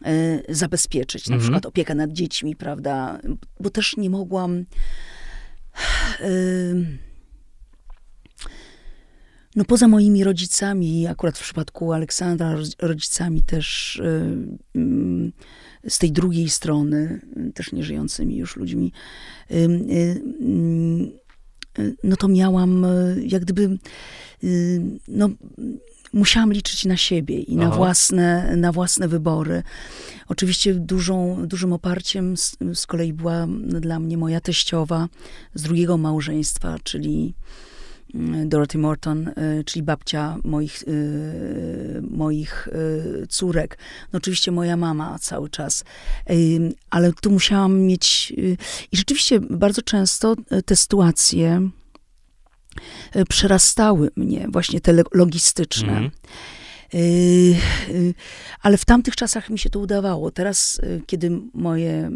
[0.00, 1.28] yy, zabezpieczyć.
[1.28, 1.40] Na mhm.
[1.40, 3.18] przykład opiekę nad dziećmi, prawda?
[3.60, 4.64] Bo też nie mogłam.
[9.56, 14.02] No poza moimi rodzicami, akurat w przypadku Aleksandra, rodzicami też y,
[14.76, 17.20] y, z tej drugiej strony,
[17.54, 18.92] też nieżyjącymi już ludźmi,
[19.50, 20.22] y,
[22.04, 22.86] no to miałam
[23.26, 23.78] jak gdyby,
[25.08, 25.28] no
[26.12, 29.62] musiałam liczyć na siebie i na własne, na własne wybory.
[30.28, 33.46] Oczywiście dużą, dużym oparciem z, z kolei była
[33.80, 35.08] dla mnie moja teściowa
[35.54, 37.63] z drugiego małżeństwa, czyli Mm,
[38.44, 43.78] Dorothy Morton, y, czyli babcia moich, y, moich y, córek.
[44.12, 45.84] No oczywiście moja mama cały czas.
[46.90, 48.32] Ale tu musiałam mieć...
[48.92, 51.70] I rzeczywiście bardzo często te sytuacje
[53.28, 55.92] przerastały mnie, właśnie te logistyczne.
[55.92, 56.10] Mm.
[58.62, 60.30] Ale w tamtych czasach mi się to udawało.
[60.30, 62.10] Teraz, kiedy moje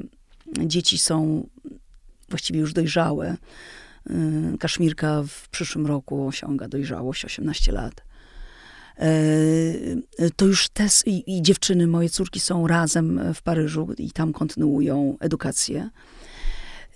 [0.58, 1.46] dzieci są
[2.28, 3.36] właściwie już dojrzałe,
[4.60, 8.08] Kaszmirka w przyszłym roku osiąga dojrzałość 18 lat.
[9.02, 14.32] Y, to już te i, i dziewczyny, moje córki są razem w Paryżu i tam
[14.32, 15.90] kontynuują edukację.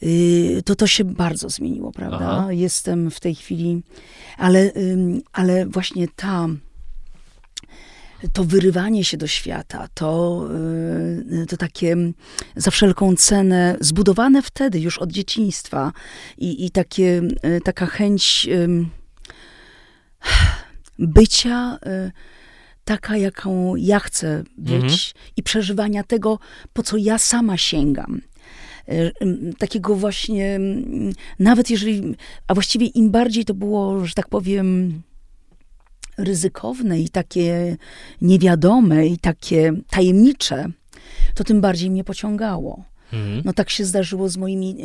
[0.03, 2.19] Y, to to się bardzo zmieniło, prawda?
[2.21, 2.53] Aha.
[2.53, 3.83] Jestem w tej chwili,
[4.39, 4.73] ale,
[5.33, 6.49] ale właśnie ta
[8.33, 10.43] to wyrywanie się do świata, to,
[11.43, 11.97] y, to takie
[12.57, 15.93] za wszelką cenę, zbudowane wtedy już od dzieciństwa
[16.39, 18.49] i, i takie, y, taka chęć
[20.99, 22.13] bycia y,
[22.85, 25.01] taka, jaką ja chcę być mhm.
[25.37, 26.39] i przeżywania tego,
[26.73, 28.21] po co ja sama sięgam
[29.59, 30.61] takiego właśnie,
[31.39, 32.15] nawet jeżeli,
[32.49, 35.03] a właściwie im bardziej to było, że tak powiem,
[36.23, 37.77] ryzykowne i takie
[38.21, 40.67] niewiadome i takie tajemnicze,
[41.35, 42.85] to tym bardziej mnie pociągało.
[43.13, 43.43] Mhm.
[43.45, 44.77] No tak się zdarzyło z moimi,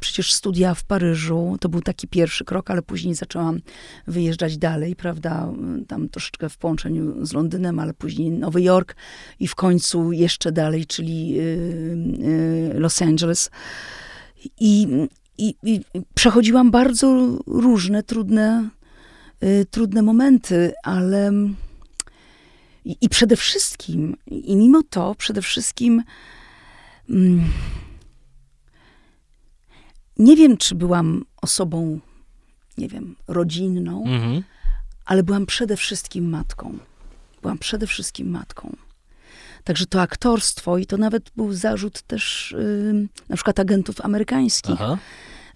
[0.00, 3.60] przecież studia w Paryżu, to był taki pierwszy krok, ale później zaczęłam
[4.06, 5.52] wyjeżdżać dalej, prawda,
[5.88, 8.96] tam troszeczkę w połączeniu z Londynem, ale później Nowy Jork
[9.40, 11.42] i w końcu jeszcze dalej, czyli y,
[12.74, 13.50] y, Los Angeles.
[14.60, 14.88] I,
[15.38, 15.80] i, i
[16.14, 18.70] przechodziłam bardzo różne, trudne,
[19.70, 21.32] trudne momenty, ale
[22.84, 26.02] i, i przede wszystkim, i mimo to, przede wszystkim
[27.10, 27.44] mm,
[30.18, 32.00] nie wiem, czy byłam osobą,
[32.78, 34.42] nie wiem, rodzinną, mhm.
[35.04, 36.78] ale byłam przede wszystkim matką.
[37.42, 38.76] Byłam przede wszystkim matką.
[39.64, 44.98] Także to aktorstwo, i to nawet był zarzut też yy, na przykład agentów amerykańskich, Aha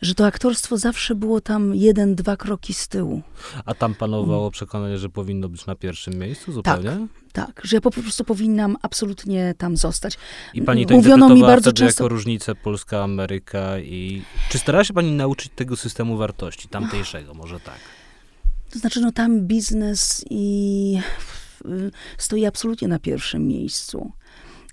[0.02, 3.22] że to aktorstwo zawsze było tam jeden, dwa kroki z tyłu.
[3.64, 6.90] A tam panowało przekonanie, że powinno być na pierwszym miejscu zupełnie?
[7.33, 10.18] Tak, tak że ja po prostu powinnam absolutnie tam zostać.
[10.54, 15.12] I pani to Mówiono mi bardzo często jako różnicę Polska-Ameryka i czy starała się pani
[15.12, 17.78] nauczyć tego systemu wartości, tamtejszego, może tak?
[18.70, 20.98] To znaczy, no tam biznes i
[22.18, 24.12] stoi absolutnie na pierwszym miejscu.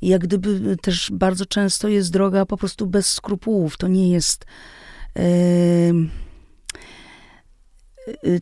[0.01, 3.77] Jak gdyby też bardzo często jest droga po prostu bez skrupułów.
[3.77, 4.45] To nie jest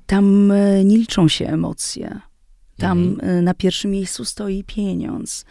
[0.06, 2.20] tam e, nie liczą się emocje.
[2.78, 3.30] Tam mhm.
[3.30, 5.46] E, na pierwszym miejscu stoi pieniądz.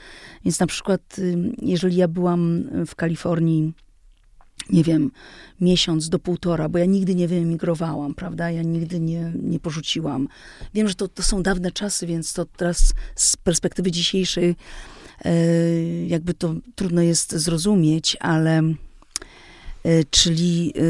[0.45, 1.17] Więc na przykład,
[1.63, 3.73] jeżeli ja byłam w Kalifornii,
[4.71, 5.11] nie wiem,
[5.61, 8.51] miesiąc do półtora, bo ja nigdy nie wyemigrowałam, prawda?
[8.51, 10.29] Ja nigdy nie, nie porzuciłam.
[10.75, 14.57] Wiem, że to, to są dawne czasy, więc to teraz z perspektywy dzisiejszej
[15.25, 15.35] e,
[16.07, 18.63] jakby to trudno jest zrozumieć, ale
[20.11, 20.81] czyli e,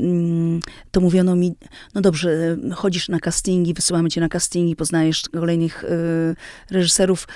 [0.00, 0.60] mm,
[0.90, 1.54] to mówiono mi,
[1.94, 5.88] no dobrze, chodzisz na castingi, wysyłamy cię na castingi, poznajesz kolejnych e,
[6.70, 7.28] reżyserów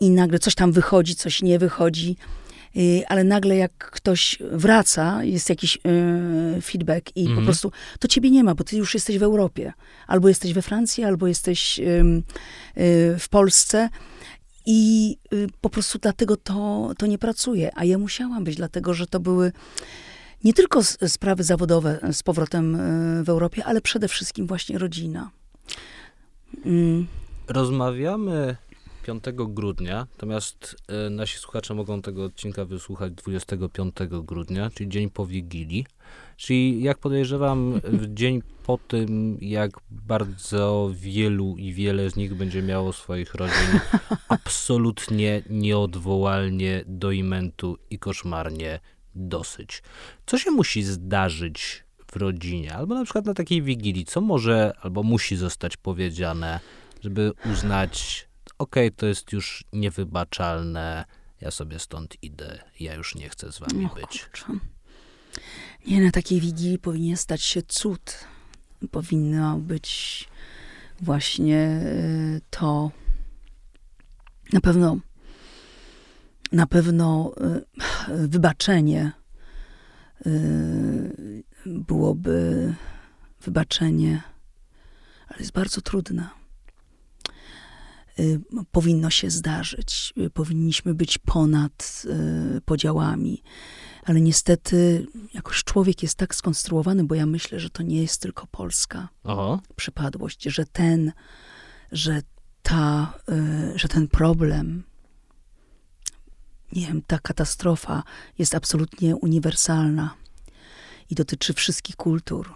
[0.00, 2.16] i nagle coś tam wychodzi, coś nie wychodzi,
[3.08, 5.78] ale nagle jak ktoś wraca, jest jakiś
[6.62, 7.46] feedback i po mhm.
[7.46, 9.72] prostu to ciebie nie ma, bo ty już jesteś w Europie.
[10.06, 11.80] Albo jesteś we Francji, albo jesteś
[13.18, 13.88] w Polsce.
[14.70, 17.70] I y, po prostu dlatego to, to nie pracuje.
[17.74, 19.52] A ja musiałam być, dlatego że to były
[20.44, 25.30] nie tylko sprawy zawodowe z powrotem e, w Europie, ale przede wszystkim właśnie rodzina.
[26.64, 27.06] Mm.
[27.48, 28.56] Rozmawiamy
[29.08, 35.26] 5 grudnia, natomiast e, nasi słuchacze mogą tego odcinka wysłuchać 25 grudnia, czyli dzień po
[35.26, 35.86] Wigilii.
[36.36, 42.62] Czyli jak podejrzewam, w dzień po tym, jak bardzo wielu i wiele z nich będzie
[42.62, 43.80] miało swoich rodzin
[44.28, 48.80] absolutnie nieodwołalnie do imentu i koszmarnie
[49.14, 49.82] dosyć.
[50.26, 55.02] Co się musi zdarzyć w rodzinie, albo na przykład na takiej wigilii, co może albo
[55.02, 56.60] musi zostać powiedziane,
[57.02, 58.27] żeby uznać,
[58.58, 61.04] okej, okay, to jest już niewybaczalne,
[61.40, 64.24] ja sobie stąd idę, ja już nie chcę z wami być.
[64.24, 64.46] Kurczę.
[65.86, 68.24] Nie, na takiej wigilii powinien stać się cud.
[68.90, 70.28] Powinno być
[71.00, 72.90] właśnie y, to.
[74.52, 74.98] Na pewno
[76.52, 77.32] na pewno
[78.08, 79.12] y, wybaczenie
[80.26, 82.74] y, byłoby
[83.42, 84.22] wybaczenie,
[85.28, 86.37] ale jest bardzo trudne.
[88.18, 88.40] Y,
[88.72, 92.02] powinno się zdarzyć, powinniśmy być ponad
[92.64, 93.42] podziałami,
[94.04, 98.46] ale niestety jakoś człowiek jest tak skonstruowany, bo ja myślę, że to nie jest tylko
[98.46, 99.60] polska Aha.
[99.76, 101.12] przypadłość, że ten,
[101.92, 102.22] że
[102.62, 103.18] ta,
[103.76, 104.82] że ten problem
[106.72, 108.02] nie wiem, ta katastrofa
[108.38, 110.14] jest absolutnie uniwersalna
[111.10, 112.54] i dotyczy wszystkich kultur.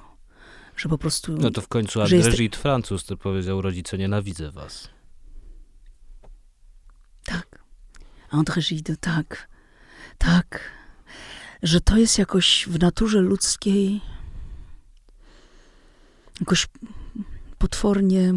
[0.77, 1.33] Że po prostu.
[1.37, 2.57] No to w końcu Andrzej jest...
[2.57, 4.89] Francuz to powiedział: Rodzice, nienawidzę was.
[7.25, 7.65] Tak.
[8.31, 9.49] André Gide, tak.
[10.19, 10.61] Tak.
[11.63, 14.01] Że to jest jakoś w naturze ludzkiej
[16.41, 16.69] jakoś
[17.59, 18.35] potwornie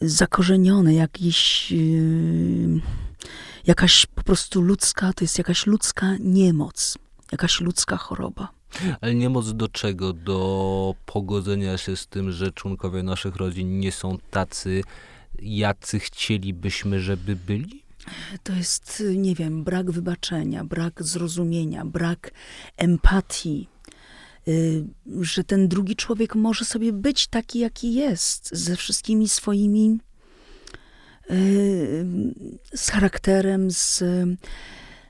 [0.00, 1.70] zakorzenione, jakiś.
[1.72, 2.80] Yy
[3.66, 6.98] jakaś po prostu ludzka, to jest jakaś ludzka niemoc,
[7.32, 8.48] jakaś ludzka choroba.
[9.00, 10.12] Ale niemoc do czego?
[10.12, 14.82] Do pogodzenia się z tym, że członkowie naszych rodzin nie są tacy,
[15.42, 17.82] jacy chcielibyśmy, żeby byli?
[18.42, 22.30] To jest, nie wiem, brak wybaczenia, brak zrozumienia, brak
[22.76, 23.68] empatii,
[24.48, 24.84] y,
[25.20, 29.98] że ten drugi człowiek może sobie być taki, jaki jest, ze wszystkimi swoimi
[32.74, 34.02] z charakterem, z,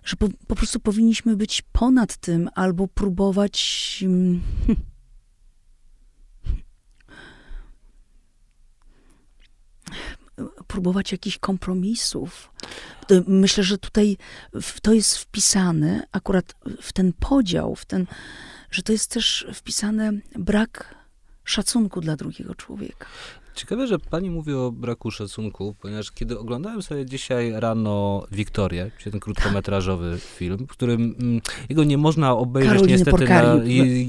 [0.05, 3.97] że po, po prostu powinniśmy być ponad tym albo próbować.
[4.01, 4.41] Hmm,
[10.75, 12.51] próbować jakichś kompromisów.
[13.27, 14.17] myślę, że tutaj
[14.83, 18.07] to jest wpisane akurat w ten podział, w ten,
[18.71, 20.95] że to jest też wpisane brak
[21.45, 23.07] szacunku dla drugiego człowieka.
[23.55, 29.21] Ciekawe, że pani mówi o braku szacunku, ponieważ kiedy oglądałem sobie dzisiaj rano Wiktorię, ten
[29.21, 33.57] krótkometrażowy film, w którym mm, jego nie można obejrzeć niestety na,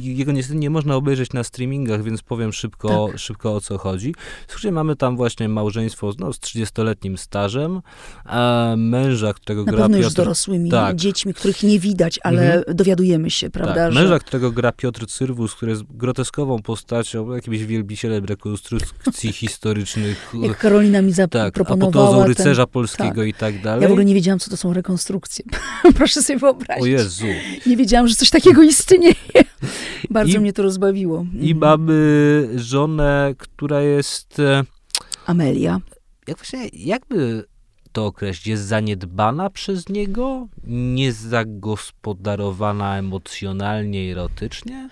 [0.02, 3.20] jego niestety nie można obejrzeć na streamingach, więc powiem szybko, tak.
[3.20, 4.16] szybko o co chodzi.
[4.48, 7.82] W mamy tam właśnie małżeństwo no, z 30-letnim stażem,
[8.24, 10.06] a męża, którego na gra pewno Piotr...
[10.06, 10.96] już z dorosłymi tak.
[10.96, 12.78] dziećmi, których nie widać, ale mhm.
[12.78, 13.74] dowiadujemy się, prawda?
[13.74, 13.94] Tak.
[13.94, 14.20] Męża, że...
[14.20, 20.34] którego gra Piotr Cyrwus, który jest groteskową postacią, jakimś wielbicielem rekonstrukcji historycznych.
[20.42, 22.18] Jak Karolina mi zaproponowała.
[22.18, 23.28] Tak, rycerza ten, polskiego tak.
[23.28, 23.82] i tak dalej.
[23.82, 25.46] Ja w ogóle nie wiedziałam, co to są rekonstrukcje.
[25.98, 26.84] Proszę sobie wyobrazić.
[26.84, 27.26] O Jezu.
[27.66, 29.14] Nie wiedziałam, że coś takiego istnieje.
[30.10, 31.26] Bardzo I, mnie to rozbawiło.
[31.34, 31.58] I mhm.
[31.58, 34.40] mamy żonę, która jest...
[34.40, 34.64] E,
[35.26, 35.82] Amelia.
[36.28, 37.46] Jak właśnie, jakby
[37.96, 38.48] to określić?
[38.48, 40.48] Jest zaniedbana przez niego?
[40.68, 44.90] Niezagospodarowana emocjonalnie, erotycznie?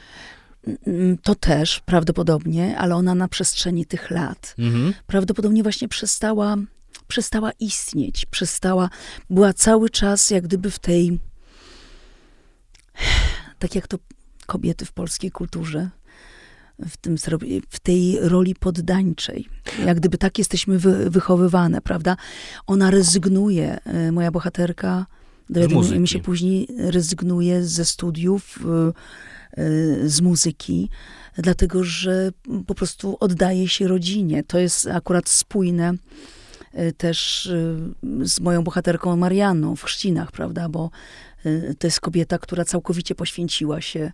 [0.68, 4.94] Mm, to też prawdopodobnie, ale ona na przestrzeni tych lat mhm.
[5.08, 6.56] prawdopodobnie właśnie przestała,
[7.08, 8.90] przestała istnieć, przestała,
[9.30, 11.20] była cały czas jak gdyby w tej,
[13.60, 13.98] tak jak to
[14.46, 15.90] kobiety w polskiej kulturze,
[16.80, 17.16] w, tym,
[17.70, 19.48] w tej roli poddańczej.
[19.86, 22.18] Jak gdyby tak jesteśmy wy, wychowywane, prawda?
[22.68, 25.06] Ona rezygnuje, e, moja bohaterka,
[25.50, 28.60] dowiadujemy się później, rezygnuje ze studiów,
[29.58, 30.90] Y, z muzyki,
[31.38, 32.32] dlatego że
[32.68, 34.44] po prostu oddaje się rodzinie.
[34.44, 35.94] To jest akurat spójne
[36.80, 37.78] y, też y,
[38.24, 40.90] z moją bohaterką Marianną w Chrzcinach, prawda, bo
[41.80, 44.12] to jest kobieta, która całkowicie poświęciła się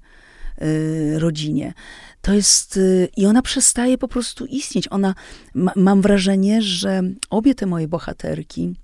[1.16, 1.74] rodzinie.
[2.22, 2.80] To jest,
[3.18, 4.88] i ona przestaje po prostu istnieć.
[4.92, 5.16] Ona,
[5.54, 8.76] ma, mam wrażenie, że obie te moje bohaterki,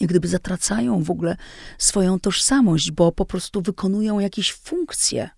[0.00, 1.36] jak gdyby zatracają w ogóle
[1.78, 5.30] swoją tożsamość, bo po prostu wykonują jakieś funkcje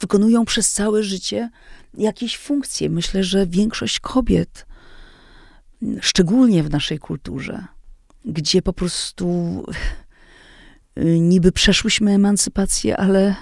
[0.00, 1.50] wykonują przez całe życie
[1.94, 2.90] jakieś funkcje.
[2.90, 4.66] Myślę, że większość kobiet,
[6.00, 7.64] szczególnie w naszej kulturze,
[8.24, 9.64] gdzie po prostu
[11.20, 13.34] niby przeszłyśmy emancypację, ale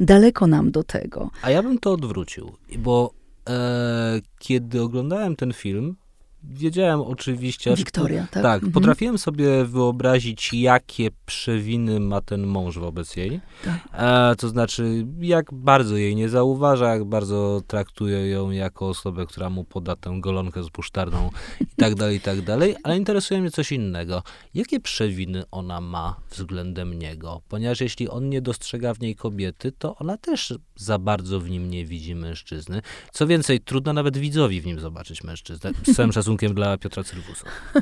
[0.00, 1.30] daleko nam do tego.
[1.42, 3.14] A ja bym to odwrócił, bo
[3.48, 5.96] e, kiedy oglądałem ten film,
[6.42, 7.76] wiedziałem oczywiście.
[7.76, 8.42] Wiktoria, tak?
[8.42, 8.72] Tak, mhm.
[8.72, 13.40] potrafiłem sobie wyobrazić, jakie przewiny ma ten mąż wobec jej.
[13.64, 13.88] Tak.
[13.92, 19.50] E, to znaczy, jak bardzo jej nie zauważa, jak bardzo traktuje ją jako osobę, która
[19.50, 21.30] mu poda tę golonkę z pusztarną
[21.60, 22.76] i tak dalej, i tak dalej.
[22.82, 24.22] Ale interesuje mnie coś innego.
[24.54, 27.40] Jakie przewiny ona ma względem niego?
[27.48, 31.70] Ponieważ jeśli on nie dostrzega w niej kobiety, to ona też za bardzo w nim
[31.70, 32.82] nie widzi mężczyzny.
[33.12, 35.70] Co więcej, trudno nawet widzowi w nim zobaczyć mężczyznę.
[35.86, 35.96] Z
[36.30, 37.46] szacunkiem dla Piotra Cyrwusa.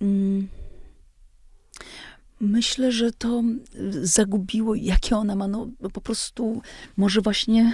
[0.00, 0.48] Mm.
[2.40, 3.42] Myślę, że to
[4.02, 6.62] zagubiło, jakie ona ma, no po prostu
[6.96, 7.72] może właśnie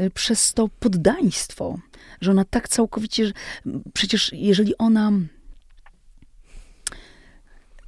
[0.00, 1.78] y, przez to poddaństwo,
[2.20, 3.32] że ona tak całkowicie,
[3.92, 5.12] przecież jeżeli ona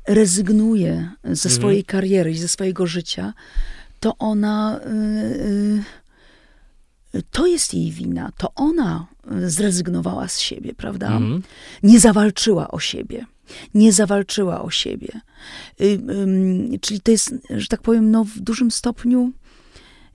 [0.08, 1.54] rezygnuje ze mhm.
[1.54, 3.32] swojej kariery i ze swojego życia,
[4.00, 4.80] to ona.
[4.86, 5.99] Y, y,
[7.30, 8.32] to jest jej wina.
[8.36, 9.06] To ona
[9.46, 11.06] zrezygnowała z siebie, prawda?
[11.06, 11.42] Mhm.
[11.82, 13.26] Nie zawalczyła o siebie.
[13.74, 15.20] Nie zawalczyła o siebie.
[15.80, 15.98] Y,
[16.80, 19.32] czyli to jest, że tak powiem, no, w dużym stopniu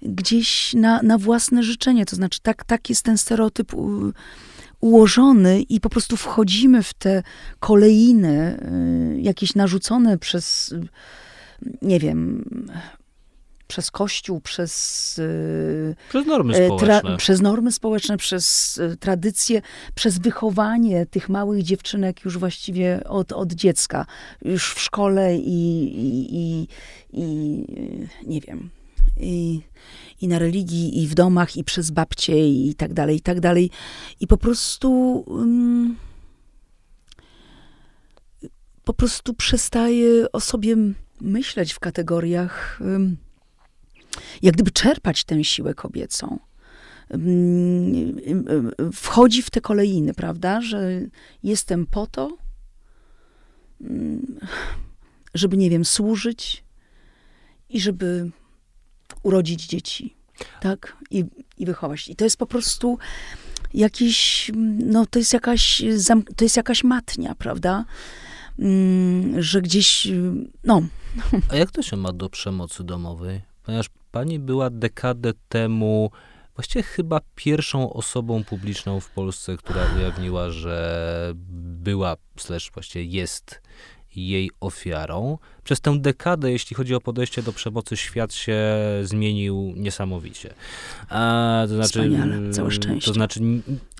[0.01, 2.05] gdzieś na, na własne życzenie.
[2.05, 3.71] To znaczy, tak, tak jest ten stereotyp
[4.79, 7.23] ułożony i po prostu wchodzimy w te
[7.59, 8.59] kolejny,
[9.21, 10.73] jakieś narzucone przez,
[11.81, 12.45] nie wiem,
[13.67, 15.17] przez Kościół, przez...
[15.17, 17.01] Y, przez normy y, społeczne.
[17.01, 19.61] Tra, przez normy społeczne, przez y, tradycje,
[19.95, 24.05] przez wychowanie tych małych dziewczynek już właściwie od, od dziecka.
[24.41, 26.67] Już w szkole i, i, i,
[27.13, 27.65] i
[28.27, 28.69] nie wiem,
[29.19, 29.61] i,
[30.21, 33.71] i na religii, i w domach, i przez babcie, i tak dalej, i tak dalej.
[34.19, 35.23] I po prostu...
[35.27, 35.95] Um,
[38.83, 40.75] po prostu przestaje o sobie
[41.21, 43.17] myśleć w kategoriach um,
[44.41, 46.39] jak gdyby czerpać tę siłę kobiecą.
[47.09, 51.01] Mm, wchodzi w te kolejny, prawda, że
[51.43, 52.37] jestem po to,
[53.81, 54.39] mm,
[55.33, 56.63] żeby, nie wiem, służyć
[57.69, 58.31] i żeby
[59.23, 60.15] urodzić dzieci,
[60.61, 61.25] tak, i,
[61.57, 62.07] i wychować.
[62.07, 62.97] I to jest po prostu
[63.73, 65.83] jakiś, no to jest jakaś,
[66.35, 67.85] to jest jakaś matnia, prawda,
[68.59, 70.07] mm, że gdzieś,
[70.63, 70.81] no.
[71.51, 73.41] A jak to się ma do przemocy domowej?
[73.65, 76.11] Ponieważ pani była dekadę temu
[76.55, 83.61] właściwie chyba pierwszą osobą publiczną w Polsce, która ujawniła, że była, slash właściwie jest
[84.17, 85.37] jej ofiarą.
[85.63, 88.57] Przez tę dekadę, jeśli chodzi o podejście do przemocy, świat się
[89.03, 90.53] zmienił niesamowicie.
[91.09, 93.07] A, to znaczy, Wspaniale, całe szczęście.
[93.07, 93.39] To znaczy,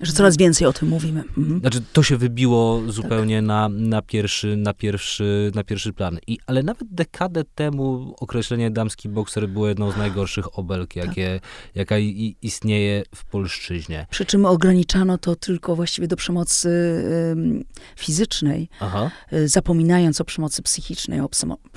[0.02, 1.24] że coraz więcej o tym mówimy.
[1.38, 1.60] Mhm.
[1.60, 3.46] Znaczy, to się wybiło zupełnie tak.
[3.46, 6.18] na, na, pierwszy, na, pierwszy, na pierwszy plan.
[6.26, 11.04] I, ale nawet dekadę temu określenie damski bokser było jedną z najgorszych obelg, tak.
[11.04, 11.50] jakie, tak.
[11.74, 14.06] jaka i, istnieje w polszczyźnie.
[14.10, 17.64] Przy czym ograniczano to tylko właściwie do przemocy y,
[17.96, 19.10] fizycznej, Aha.
[19.32, 21.28] Y, zapominając o przemocy psychicznej, o,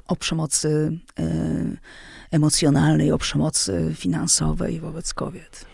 [0.08, 1.78] o przemocy y,
[2.32, 5.66] emocjonalnej, o przemocy finansowej wobec kobiet.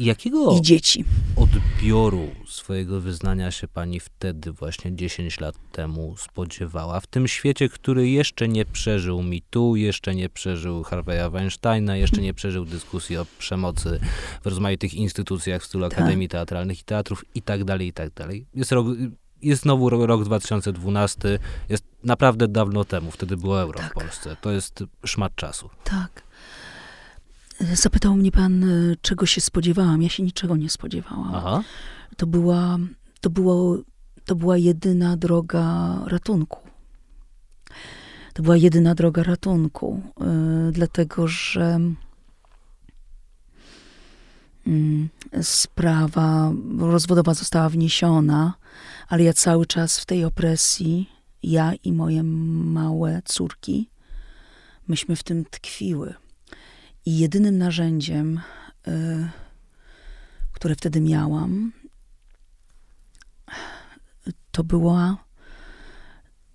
[0.00, 1.04] Jakiego i dzieci.
[1.36, 7.00] odbioru swojego wyznania się pani wtedy, właśnie 10 lat temu, spodziewała?
[7.00, 12.34] W tym świecie, który jeszcze nie przeżył mitu, jeszcze nie przeżył Harvey'a Weinsteina, jeszcze nie
[12.34, 14.00] przeżył dyskusji o przemocy
[14.42, 15.98] w rozmaitych instytucjach w stylu tak.
[15.98, 18.46] Akademii Teatralnych i Teatrów i tak dalej, i tak dalej.
[18.54, 18.86] Jest rok,
[19.42, 21.38] jest znowu rok 2012,
[21.68, 23.90] jest naprawdę dawno temu, wtedy było euro tak.
[23.90, 24.36] w Polsce.
[24.40, 25.70] To jest szmat czasu.
[25.84, 26.22] Tak.
[27.74, 30.02] Zapytał mnie pan, e, czego się spodziewałam.
[30.02, 31.34] Ja się niczego nie spodziewałam.
[31.34, 31.62] Aha.
[32.16, 32.78] To była,
[33.20, 33.78] to, było,
[34.24, 36.58] to była jedyna droga ratunku.
[38.34, 41.80] To była jedyna droga ratunku, yy, dlatego że
[44.66, 48.54] yy, sprawa rozwodowa została wniesiona,
[49.08, 51.10] ale ja cały czas w tej opresji,
[51.42, 53.90] ja i moje małe córki,
[54.88, 56.14] myśmy w tym tkwiły.
[57.06, 58.40] I jedynym narzędziem,
[58.88, 59.28] y,
[60.52, 61.72] które wtedy miałam,
[64.52, 65.24] to była,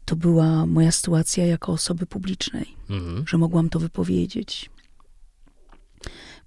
[0.06, 3.28] to była moja sytuacja jako osoby publicznej, mhm.
[3.28, 4.70] że mogłam to wypowiedzieć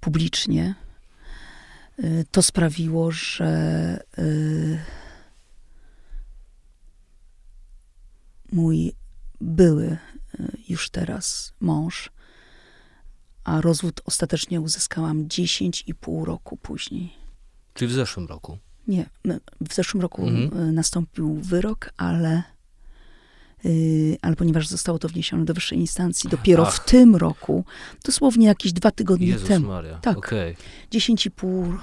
[0.00, 0.74] publicznie.
[2.04, 4.78] Y, to sprawiło, że y,
[8.52, 8.92] mój
[9.40, 9.98] były
[10.68, 12.10] już teraz mąż
[13.48, 17.12] a rozwód ostatecznie uzyskałam 10,5 roku później.
[17.74, 18.58] Czyli w zeszłym roku?
[18.88, 19.10] Nie,
[19.60, 20.68] w zeszłym roku mhm.
[20.68, 22.42] Y, nastąpił wyrok, ale,
[23.64, 26.74] yy, ale ponieważ zostało to wniesione do wyższej instancji dopiero Ach.
[26.74, 27.64] w tym roku,
[28.04, 29.68] dosłownie jakieś dwa tygodnie Jezus temu.
[29.68, 29.98] Maria.
[29.98, 30.18] Tak.
[30.18, 30.56] Okay.
[30.92, 31.78] 10,5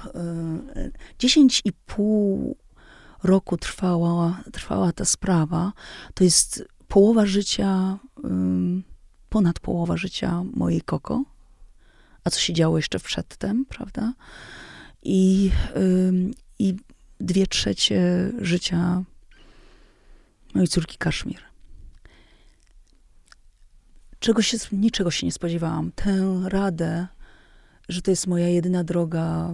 [0.74, 2.54] yy, 10,5
[3.22, 5.72] roku trwała, trwała ta sprawa.
[6.14, 7.98] To jest połowa życia,
[9.28, 11.22] ponad połowa życia mojej Koko
[12.26, 14.12] a co się działo jeszcze przedtem, prawda?
[15.02, 15.50] I,
[16.58, 16.76] i
[17.20, 19.02] dwie trzecie życia
[20.54, 21.42] mojej córki Kaszmir.
[24.18, 25.92] Czego się, niczego się nie spodziewałam.
[25.92, 27.06] Tę radę,
[27.88, 29.52] że to jest moja jedyna droga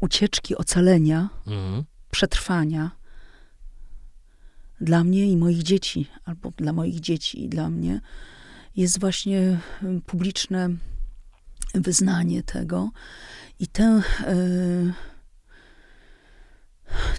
[0.00, 1.84] ucieczki, ocalenia, mhm.
[2.10, 2.90] przetrwania
[4.80, 8.00] dla mnie i moich dzieci, albo dla moich dzieci i dla mnie,
[8.76, 9.58] jest właśnie
[10.06, 10.68] publiczne
[11.74, 12.90] wyznanie tego.
[13.58, 14.92] I ten, y,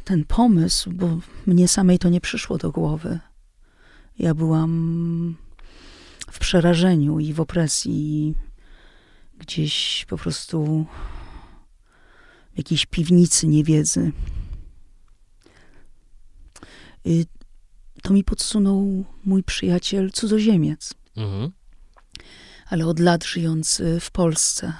[0.03, 3.19] ten pomysł, bo mnie samej to nie przyszło do głowy.
[4.19, 5.37] Ja byłam
[6.31, 8.35] w przerażeniu i w opresji,
[9.39, 10.85] gdzieś po prostu
[12.57, 14.11] w jakiejś piwnicy niewiedzy.
[17.07, 17.25] Y,
[18.03, 20.93] to mi podsunął mój przyjaciel cudzoziemiec.
[21.17, 21.51] Mhm.
[22.65, 24.73] Ale od lat żyjący w Polsce.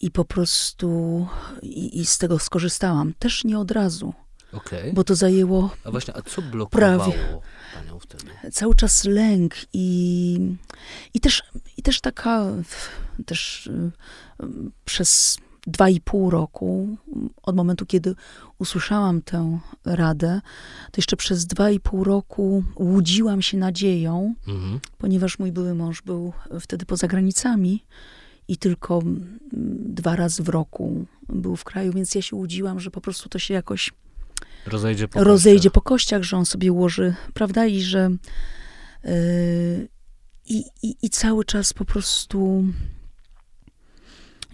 [0.00, 1.26] I po prostu
[1.62, 3.14] i, i z tego skorzystałam.
[3.18, 4.14] Też nie od razu.
[4.52, 4.92] Okay.
[4.92, 5.70] Bo to zajęło.
[5.84, 7.40] A właśnie, a co blokowało prawie,
[7.74, 8.24] panią wtedy?
[8.52, 10.38] Cały czas lęk i,
[11.14, 11.42] i, też,
[11.76, 12.46] i też taka
[13.26, 13.92] też y,
[14.84, 15.38] przez
[15.68, 16.96] dwa i pół roku,
[17.42, 18.14] od momentu, kiedy
[18.58, 20.40] usłyszałam tę radę,
[20.90, 24.80] to jeszcze przez dwa i pół roku łudziłam się nadzieją, mhm.
[24.98, 27.84] ponieważ mój były mąż był wtedy poza granicami
[28.48, 29.02] i tylko
[29.78, 33.38] dwa razy w roku był w kraju, więc ja się łudziłam, że po prostu to
[33.38, 33.92] się jakoś
[34.66, 38.10] rozejdzie po, rozejdzie po kościach, że on sobie ułoży, prawda, i że
[39.04, 39.88] yy,
[40.48, 40.64] i,
[41.02, 42.64] i cały czas po prostu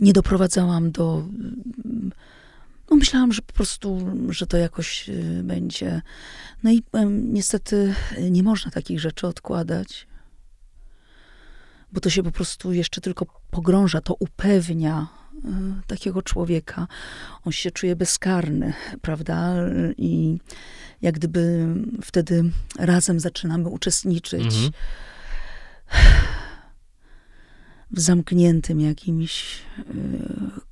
[0.01, 1.25] nie doprowadzałam do.
[2.91, 6.03] No myślałam, że po prostu, że to jakoś y, będzie.
[6.63, 7.95] No i niestety
[8.31, 10.07] nie można takich rzeczy odkładać,
[11.93, 15.39] bo to się po prostu jeszcze tylko pogrąża, to upewnia y,
[15.87, 16.87] takiego człowieka.
[17.45, 18.73] On się czuje bezkarny,
[19.03, 19.55] prawda?
[19.97, 20.39] I
[21.03, 21.67] jak gdyby
[22.03, 22.45] wtedy
[22.79, 24.45] razem zaczynamy uczestniczyć.
[24.45, 24.71] Mhm
[27.95, 29.83] w zamkniętym jakimś y,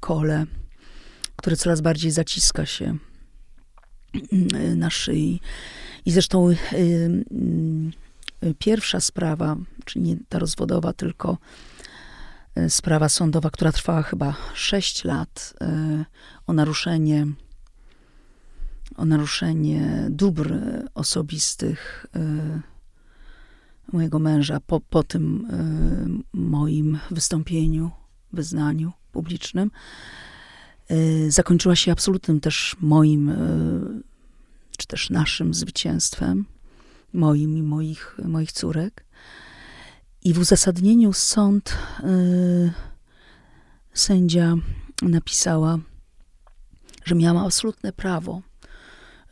[0.00, 0.46] kole,
[1.36, 2.96] które coraz bardziej zaciska się
[4.32, 5.40] y, na szyi.
[6.04, 6.54] I zresztą y,
[8.58, 11.38] pierwsza sprawa, czyli nie ta rozwodowa, tylko
[12.68, 15.54] sprawa sądowa, która trwała chyba 6 lat,
[16.46, 17.26] o naruszenie
[18.96, 20.54] o naruszenie dóbr
[20.94, 22.06] osobistych
[23.92, 25.46] mojego męża po, po tym
[26.34, 27.90] y, moim wystąpieniu,
[28.32, 29.70] wyznaniu publicznym,
[30.90, 34.02] y, zakończyła się absolutnym też moim, y,
[34.78, 36.44] czy też naszym zwycięstwem,
[37.12, 39.04] moim i moich, moich córek.
[40.24, 41.78] I w uzasadnieniu sąd
[43.94, 44.54] sędzia
[45.02, 45.78] napisała,
[47.04, 48.42] że miałam absolutne prawo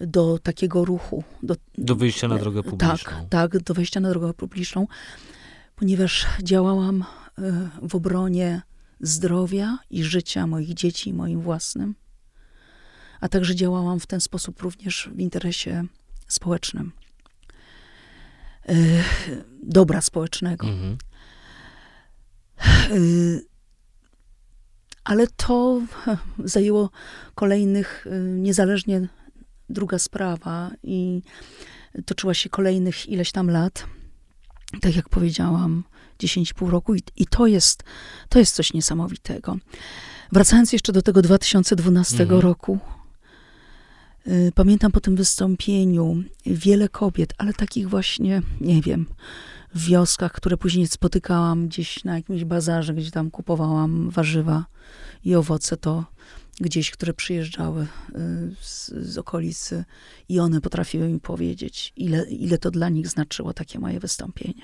[0.00, 1.24] do takiego ruchu.
[1.42, 2.88] Do, do wyjścia na drogę publiczną.
[2.96, 4.86] Tak, tak, do wejścia na drogę publiczną,
[5.76, 7.04] ponieważ działałam
[7.38, 8.62] e, w obronie
[9.00, 11.94] zdrowia i życia moich dzieci, moim własnym,
[13.20, 15.84] a także działałam w ten sposób również w interesie
[16.28, 16.92] społecznym.
[18.68, 18.74] E,
[19.62, 20.66] dobra społecznego.
[20.66, 20.98] Mhm.
[22.90, 22.96] E,
[25.04, 25.82] ale to
[26.44, 26.90] zajęło
[27.34, 29.08] kolejnych, niezależnie
[29.70, 31.22] druga sprawa i
[32.04, 33.86] toczyła się kolejnych ileś tam lat.
[34.80, 35.84] Tak jak powiedziałam,
[36.18, 37.82] 10,5 roku i, i to, jest,
[38.28, 39.56] to jest coś niesamowitego.
[40.32, 42.40] Wracając jeszcze do tego 2012 mhm.
[42.40, 42.78] roku,
[44.26, 49.06] y, pamiętam po tym wystąpieniu wiele kobiet, ale takich właśnie, nie wiem,
[49.74, 54.64] w wioskach, które później spotykałam gdzieś na jakimś bazarze, gdzie tam kupowałam warzywa
[55.24, 56.04] i owoce, to
[56.60, 57.86] gdzieś, które przyjeżdżały y,
[58.60, 59.84] z, z okolicy
[60.28, 64.62] i one potrafiły mi powiedzieć, ile, ile to dla nich znaczyło takie moje wystąpienie.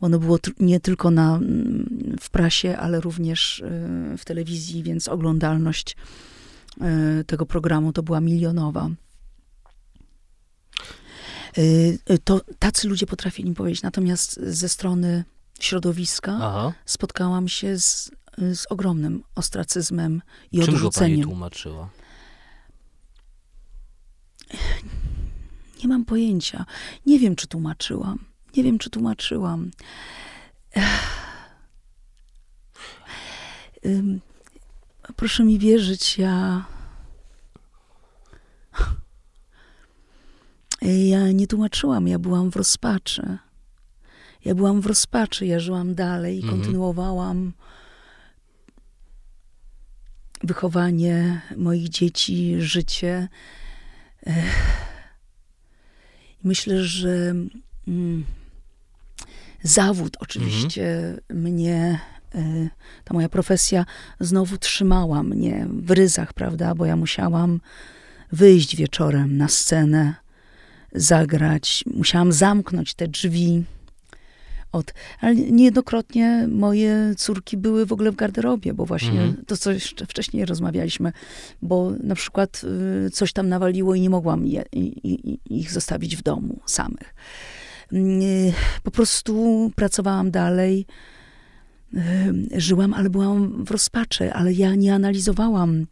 [0.00, 5.08] Bo ono było nie tylko na, mm, w prasie, ale również y, w telewizji, więc
[5.08, 5.96] oglądalność
[7.20, 8.90] y, tego programu to była milionowa.
[12.24, 13.82] To tacy ludzie potrafili mi powiedzieć.
[13.82, 15.24] Natomiast ze strony
[15.60, 16.72] środowiska Aha.
[16.84, 20.22] spotkałam się z z ogromnym ostracyzmem
[20.52, 21.16] i Czym odrzuceniem.
[21.16, 21.88] Czym go tłumaczyła?
[25.82, 26.66] Nie mam pojęcia.
[27.06, 28.18] Nie wiem, czy tłumaczyłam.
[28.56, 29.70] Nie wiem, czy tłumaczyłam.
[35.16, 36.64] Proszę mi wierzyć, ja.
[40.82, 43.38] Ja nie tłumaczyłam, ja byłam w rozpaczy.
[44.44, 46.62] Ja byłam w rozpaczy, ja żyłam dalej i mhm.
[50.44, 53.28] Wychowanie moich dzieci, życie.
[56.44, 57.34] Myślę, że
[57.88, 58.24] mm,
[59.62, 61.42] zawód oczywiście mhm.
[61.42, 62.00] mnie,
[62.34, 62.68] e,
[63.04, 63.84] ta moja profesja
[64.20, 67.60] znowu trzymała mnie w ryzach, prawda, bo ja musiałam
[68.32, 70.14] wyjść wieczorem na scenę,
[70.92, 73.64] zagrać, musiałam zamknąć te drzwi
[74.76, 79.44] od, ale niejednokrotnie moje córki były w ogóle w garderobie, bo właśnie mhm.
[79.46, 81.12] to, co jeszcze wcześniej rozmawialiśmy,
[81.62, 82.62] bo na przykład
[83.06, 84.64] y, coś tam nawaliło i nie mogłam je,
[85.50, 87.14] ich zostawić w domu samych.
[87.92, 88.52] Y,
[88.82, 90.86] po prostu pracowałam dalej,
[91.94, 95.86] y, żyłam, ale byłam w rozpaczy, ale ja nie analizowałam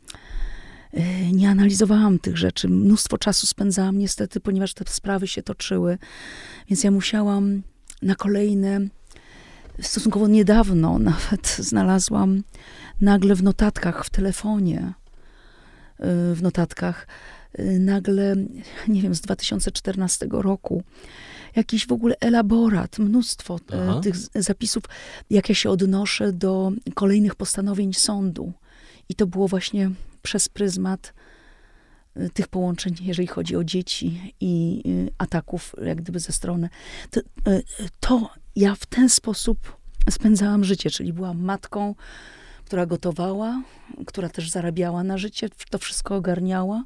[1.32, 2.68] nie analizowałam tych rzeczy.
[2.68, 5.98] Mnóstwo czasu spędzałam niestety, ponieważ te sprawy się toczyły,
[6.68, 7.62] więc ja musiałam
[8.02, 8.80] na kolejne,
[9.80, 12.42] stosunkowo niedawno nawet znalazłam
[13.00, 14.92] nagle w notatkach w telefonie,
[16.00, 17.06] y, w notatkach,
[17.58, 18.36] y, nagle,
[18.88, 20.82] nie wiem, z 2014 roku,
[21.56, 24.00] jakiś w ogóle elaborat, mnóstwo y, Aha.
[24.00, 24.84] tych zapisów,
[25.30, 28.52] jak ja się odnoszę do kolejnych postanowień sądu.
[29.08, 29.90] I to było właśnie
[30.22, 31.14] przez pryzmat
[32.34, 36.68] tych połączeń, jeżeli chodzi o dzieci i y, ataków, jak gdyby ze strony.
[37.10, 37.24] To, y,
[38.00, 39.76] to ja w ten sposób
[40.10, 41.94] spędzałam życie, czyli byłam matką,
[42.64, 43.62] która gotowała,
[44.06, 46.84] która też zarabiała na życie, to wszystko ogarniała.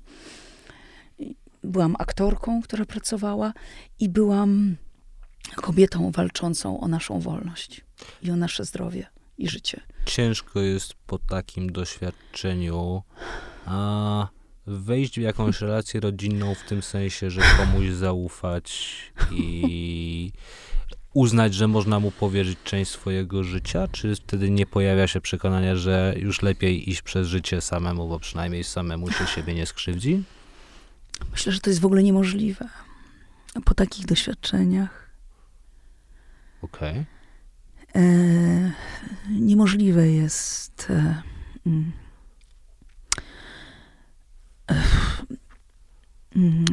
[1.65, 3.53] Byłam aktorką, która pracowała
[4.01, 4.77] i byłam
[5.55, 7.85] kobietą walczącą o naszą wolność
[8.23, 9.07] i o nasze zdrowie
[9.39, 9.81] i życie.
[10.05, 13.03] Ciężko jest po takim doświadczeniu
[13.67, 14.29] a
[14.69, 18.95] wejść w jakąś relację rodzinną w tym sensie, że komuś zaufać
[19.31, 20.33] i
[21.15, 26.15] uznać, że można mu powierzyć część swojego życia, czy wtedy nie pojawia się przekonanie, że
[26.17, 30.23] już lepiej iść przez życie samemu, bo przynajmniej samemu się siebie nie skrzywdzi?
[31.33, 32.69] Myślę, że to jest w ogóle niemożliwe.
[33.65, 35.09] Po takich doświadczeniach.
[36.63, 37.05] Okej.
[37.95, 38.73] e,
[39.31, 41.23] niemożliwe jest e,
[41.67, 41.93] mm,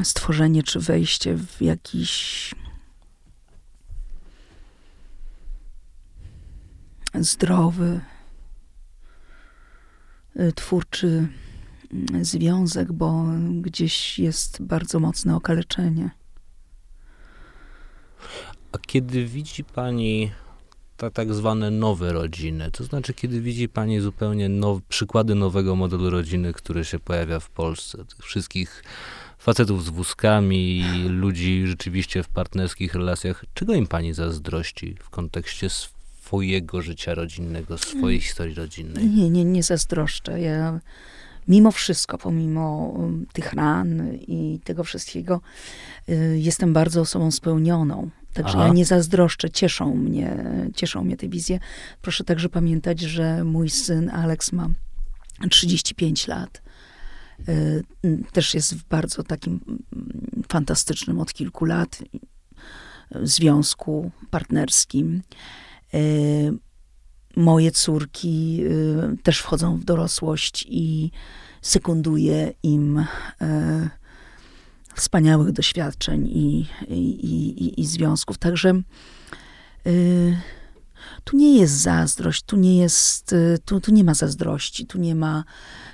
[0.02, 2.54] stworzenie czy wejście w jakiś
[7.14, 8.00] zdrowy,
[10.36, 11.28] e, twórczy
[11.92, 13.24] mm, związek, bo
[13.60, 16.10] gdzieś jest bardzo mocne okaleczenie.
[18.72, 20.32] A kiedy widzi Pani
[20.96, 26.10] te tak zwane nowe rodziny, to znaczy kiedy widzi Pani zupełnie now, przykłady nowego modelu
[26.10, 28.84] rodziny, który się pojawia w Polsce, tych wszystkich
[29.38, 36.82] facetów z wózkami, ludzi rzeczywiście w partnerskich relacjach, czego im Pani zazdrości w kontekście swojego
[36.82, 39.06] życia rodzinnego, swojej historii rodzinnej?
[39.06, 40.40] Nie, nie, nie zazdroszczę.
[40.40, 40.80] Ja
[41.48, 45.40] mimo wszystko, pomimo um, tych ran i tego wszystkiego,
[46.08, 48.10] y, jestem bardzo osobą spełnioną.
[48.36, 48.66] Także Aha.
[48.66, 51.58] ja nie zazdroszczę, cieszą mnie, cieszą mnie te wizje.
[52.02, 54.68] Proszę także pamiętać, że mój syn Alex ma
[55.50, 56.62] 35 lat.
[57.48, 57.84] Y,
[58.32, 59.60] też jest w bardzo takim
[60.48, 62.02] fantastycznym od kilku lat
[63.22, 65.22] związku partnerskim.
[65.94, 66.52] Y,
[67.36, 71.10] moje córki y, też wchodzą w dorosłość i
[71.62, 73.04] sekunduję im
[74.96, 78.38] wspaniałych doświadczeń i, i, i, i związków.
[78.38, 78.80] Także
[79.86, 80.36] y,
[81.24, 85.14] tu nie jest zazdrość, tu nie jest, y, tu, tu nie ma zazdrości, tu nie
[85.14, 85.44] ma,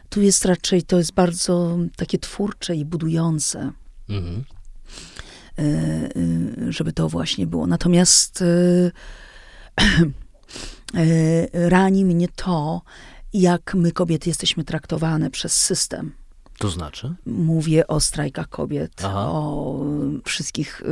[0.09, 3.73] tu jest raczej, to jest bardzo takie twórcze i budujące.
[4.09, 4.45] Mhm.
[5.59, 5.63] Y,
[6.67, 7.67] y żeby to właśnie było.
[7.67, 8.45] Natomiast
[11.53, 12.83] rani mnie to,
[13.33, 16.22] jak my kobiety jesteśmy traktowane przez system.
[16.59, 17.15] To znaczy?
[17.27, 19.29] Mówię o strajkach kobiet, Aha.
[19.31, 19.85] o
[20.25, 20.83] wszystkich.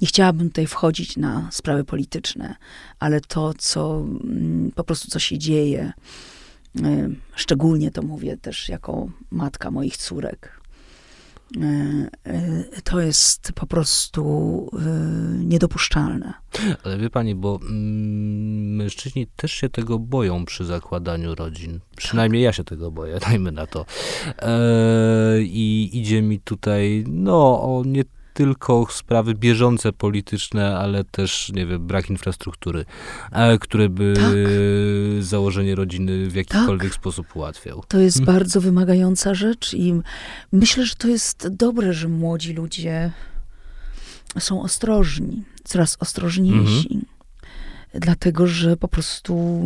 [0.00, 2.56] Nie chciałabym tutaj wchodzić na sprawy polityczne,
[2.98, 5.92] ale to, co mm, po prostu co się dzieje,
[7.34, 10.60] szczególnie to mówię też jako matka moich córek.
[11.54, 14.22] E, e, to jest po prostu
[14.72, 14.84] e,
[15.44, 16.34] niedopuszczalne.
[16.84, 21.80] Ale wie pani, bo mm, mężczyźni też się tego boją przy zakładaniu rodzin.
[21.96, 22.44] Przynajmniej tak.
[22.44, 23.86] ja się tego boję, dajmy na to.
[25.40, 28.04] I idzie mi tutaj, no, o nie
[28.36, 32.84] tylko sprawy bieżące polityczne, ale też, nie wiem, brak infrastruktury,
[33.60, 35.24] które by tak.
[35.24, 37.00] założenie rodziny w jakikolwiek tak.
[37.00, 37.84] sposób ułatwiał.
[37.88, 38.34] To jest hmm.
[38.34, 39.94] bardzo wymagająca rzecz i
[40.52, 43.12] myślę, że to jest dobre, że młodzi ludzie
[44.38, 46.94] są ostrożni, coraz ostrożniejsi.
[46.94, 47.04] Mhm.
[47.94, 49.62] Dlatego, że po prostu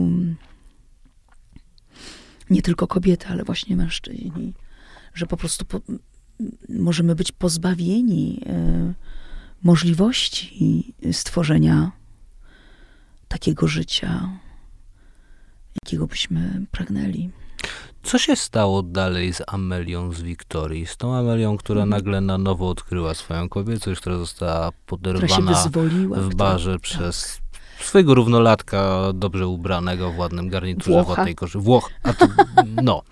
[2.51, 4.55] nie tylko kobiety, ale właśnie mężczyźni,
[5.15, 5.81] że po prostu po,
[6.69, 8.95] możemy być pozbawieni e,
[9.63, 11.93] możliwości stworzenia
[13.29, 14.31] takiego życia,
[15.83, 17.31] jakiego byśmy pragnęli.
[18.03, 20.87] Co się stało dalej z Amelią z Wiktorii?
[20.87, 21.91] Z tą Amelią, która mhm.
[21.91, 25.65] nagle na nowo odkryła swoją kobiecość, która została poderwana
[26.11, 26.81] w barze tak.
[26.81, 27.41] przez
[27.81, 31.15] swojego równolatka, dobrze ubranego w ładnym garniturze, Włocha.
[31.15, 31.59] w ładnej koszy.
[31.59, 31.91] Włoch.
[32.03, 32.27] A to,
[32.83, 33.03] no.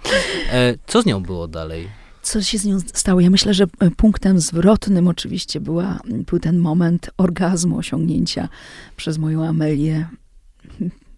[0.53, 1.89] E, co z nią było dalej?
[2.29, 3.21] Co się z nią stało?
[3.21, 8.49] Ja myślę, że e, punktem zwrotnym oczywiście była, był ten moment orgazmu, osiągnięcia
[8.97, 10.09] przez moją Amelię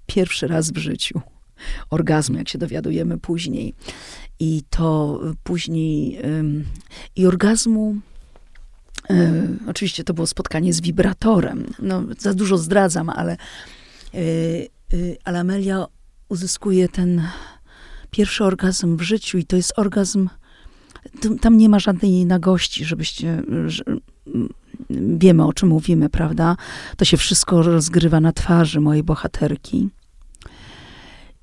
[0.06, 1.20] pierwszy raz w życiu.
[1.90, 3.74] Orgazmu, jak się dowiadujemy później.
[4.38, 6.18] I to później,
[7.16, 7.96] i orgazmu,
[9.10, 11.66] e, oczywiście to było spotkanie z wibratorem.
[11.78, 13.36] No, za dużo zdradzam, ale,
[14.14, 14.18] e,
[15.24, 15.86] ale Amelia
[16.28, 17.22] uzyskuje ten
[18.10, 20.28] pierwszy orgazm w życiu i to jest orgazm
[21.40, 23.42] tam nie ma żadnej nagości, żebyście.
[23.66, 23.84] Że,
[25.18, 26.56] wiemy, o czym mówimy, prawda?
[26.96, 29.88] To się wszystko rozgrywa na twarzy mojej bohaterki.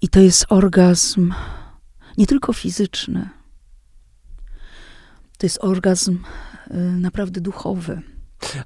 [0.02, 1.34] I to jest orgazm
[2.18, 3.30] nie tylko fizyczny.
[5.38, 6.18] To jest orgazm
[6.72, 8.02] y, naprawdę duchowy.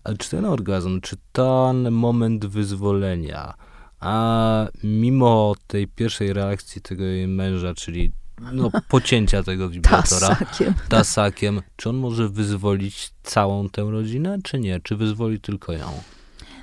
[0.04, 3.54] Ale czy ten orgazm, czy ten moment wyzwolenia,
[4.00, 8.12] a mimo tej pierwszej reakcji tego jej męża, czyli
[8.54, 10.74] no, pocięcia tego wibratora tasakiem.
[10.90, 11.62] tasakiem.
[11.76, 14.80] Czy on może wyzwolić całą tę rodzinę, czy nie?
[14.80, 15.92] Czy wyzwoli tylko ją?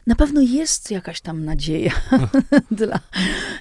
[0.08, 1.92] Na pewno jest jakaś tam nadzieja
[2.70, 3.00] dla,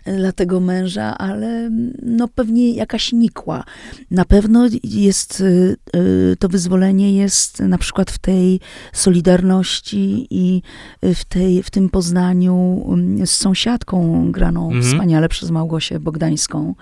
[0.06, 1.70] dla tego męża, ale
[2.04, 3.64] no pewnie jakaś nikła.
[4.12, 8.60] Na pewno jest, y, y, to wyzwolenie jest na przykład w tej
[8.94, 10.62] solidarności i
[11.04, 14.84] w, tej, w tym poznaniu mm, z sąsiadką graną mhm.
[14.84, 16.76] wspaniale przez Małgosię Bogdańską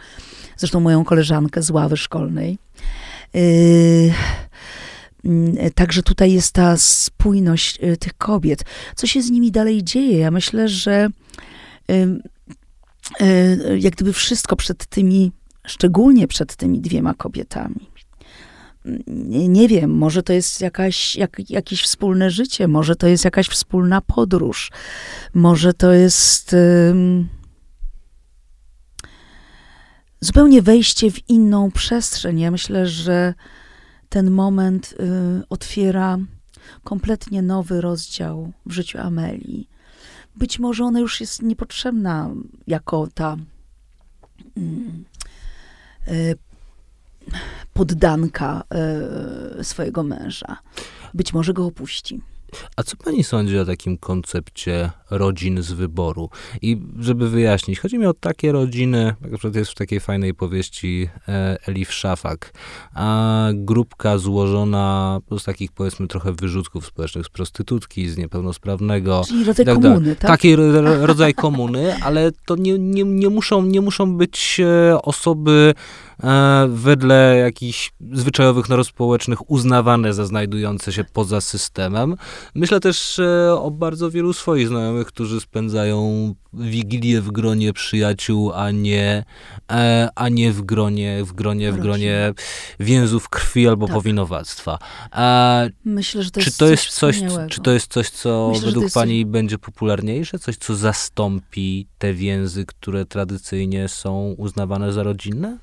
[0.58, 2.58] zresztą moją koleżankę z ławy szkolnej.
[3.34, 4.14] Yy,
[5.26, 8.64] mm, także tutaj jest ta spójność y, tych kobiet.
[8.96, 10.18] Co się z nimi dalej dzieje?
[10.18, 11.10] Ja myślę, że
[13.78, 15.32] jak gdyby wszystko przed tymi,
[15.68, 17.90] szczególnie przed tymi dwiema kobietami.
[19.50, 24.02] Nie, wiem, może to jest jakaś, jak, jakieś wspólne życie, może to jest jakaś wspólna
[24.02, 24.72] podróż,
[25.34, 26.56] może to jest
[30.20, 32.40] zupełnie wejście w inną przestrzeń.
[32.40, 33.34] Ja myślę, że
[34.10, 36.18] ten moment y, otwiera
[36.84, 39.70] kompletnie nowy rozdział w życiu Amelii.
[40.36, 42.30] Być może ona już jest niepotrzebna
[42.68, 43.38] jako ta
[44.58, 45.06] mm,
[46.08, 46.36] y,
[47.74, 48.64] poddanka
[49.60, 50.58] y, swojego męża.
[51.14, 52.22] Być może go opuści.
[52.76, 56.30] A co pani sądzi o takim koncepcie rodzin z wyboru?
[56.62, 60.34] I żeby wyjaśnić, chodzi mi o takie rodziny, jak na przykład jest w takiej fajnej
[60.34, 62.54] powieści e, Elif Szafak,
[62.94, 69.22] a grupka złożona z takich powiedzmy trochę wyrzutków społecznych, z prostytutki, z niepełnosprawnego.
[69.28, 70.32] Czyli rodzaj tak komuny, tak?
[70.32, 70.56] Taki
[71.02, 75.74] rodzaj komuny, ale to nie, nie, nie, muszą, nie muszą być e, osoby
[76.68, 82.16] wedle jakichś zwyczajowych norm społecznych uznawane za znajdujące się poza systemem.
[82.56, 89.26] Myślę też o bardzo wielu swoich znajomych, którzy spędzają wigilię w gronie przyjaciół, a nie,
[89.72, 92.34] e, a nie w gronie, w gronie, w gronie
[92.80, 93.96] więzów krwi albo tak.
[93.96, 94.80] powinowactwa.
[95.16, 98.66] E, Myślę, że to czy jest to jest coś, czy to jest coś, co Myślę,
[98.66, 99.32] według pani coś...
[99.32, 100.40] będzie popularniejsze?
[100.40, 105.58] Coś, co zastąpi te więzy, które tradycyjnie są uznawane za rodzinne?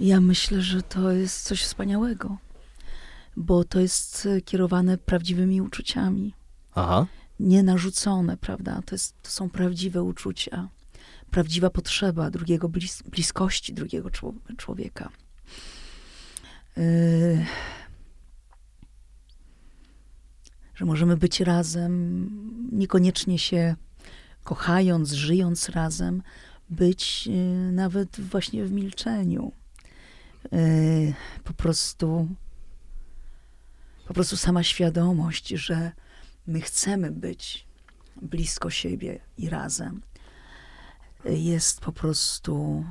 [0.00, 2.38] Ja myślę, że to jest coś wspaniałego,
[3.36, 6.34] bo to jest e, kierowane prawdziwymi uczuciami.
[6.74, 7.06] Aha.
[7.40, 8.82] Nie narzucone, prawda?
[8.86, 10.68] To, jest, to są prawdziwe uczucia,
[11.30, 14.10] prawdziwa potrzeba drugiego, blis bliskości drugiego
[14.56, 15.10] człowieka.
[16.76, 17.46] Yy,
[20.74, 22.28] że możemy być razem,
[22.72, 23.76] niekoniecznie się
[24.44, 26.22] kochając, żyjąc razem,
[26.70, 29.52] być yy, nawet właśnie w milczeniu
[30.52, 31.14] Y,
[31.44, 32.28] po prostu
[34.06, 35.92] po prostu sama świadomość, że
[36.46, 37.66] my chcemy być
[38.22, 40.02] blisko siebie i razem
[41.24, 42.84] jest po prostu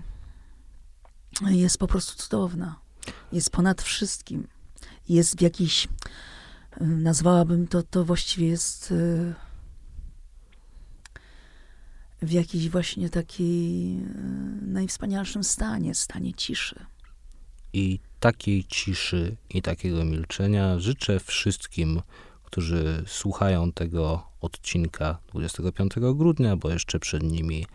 [1.47, 2.79] jest po prostu cudowna.
[3.31, 4.47] Jest ponad wszystkim.
[5.09, 9.33] Jest w jakiś y, nazwałabym to, to właściwie jest y,
[12.21, 13.95] w jakiś właśnie takiej
[14.61, 16.85] najwspanialszym stanie, stanie ciszy.
[17.73, 22.01] I takiej ciszy i takiego milczenia życzę wszystkim,
[22.43, 27.65] którzy słuchają tego odcinka 25 grudnia, bo jeszcze przed nimi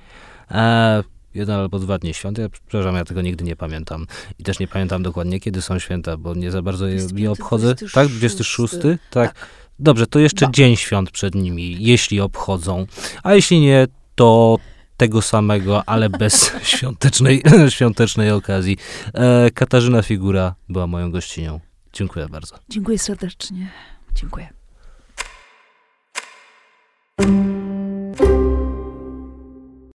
[0.51, 1.03] e,
[1.35, 2.39] jeden albo dwa dni świąt.
[2.39, 4.07] Ja, przepraszam, ja tego nigdy nie pamiętam.
[4.39, 7.75] I też nie pamiętam dokładnie, kiedy są święta, bo nie za bardzo je, je obchodzę.
[7.75, 7.95] 26.
[7.95, 8.75] Tak, 26?
[8.83, 9.01] Tak.
[9.11, 9.49] tak.
[9.79, 12.87] Dobrze, to jeszcze dzień świąt przed nimi, jeśli obchodzą.
[13.23, 14.59] A jeśli nie, to
[14.97, 18.77] tego samego, ale bez świątecznej, świątecznej okazji.
[19.15, 21.61] E, Katarzyna Figura była moją gościnią.
[21.93, 22.57] Dziękuję bardzo.
[22.69, 23.71] Dziękuję serdecznie.
[24.15, 24.49] Dziękuję.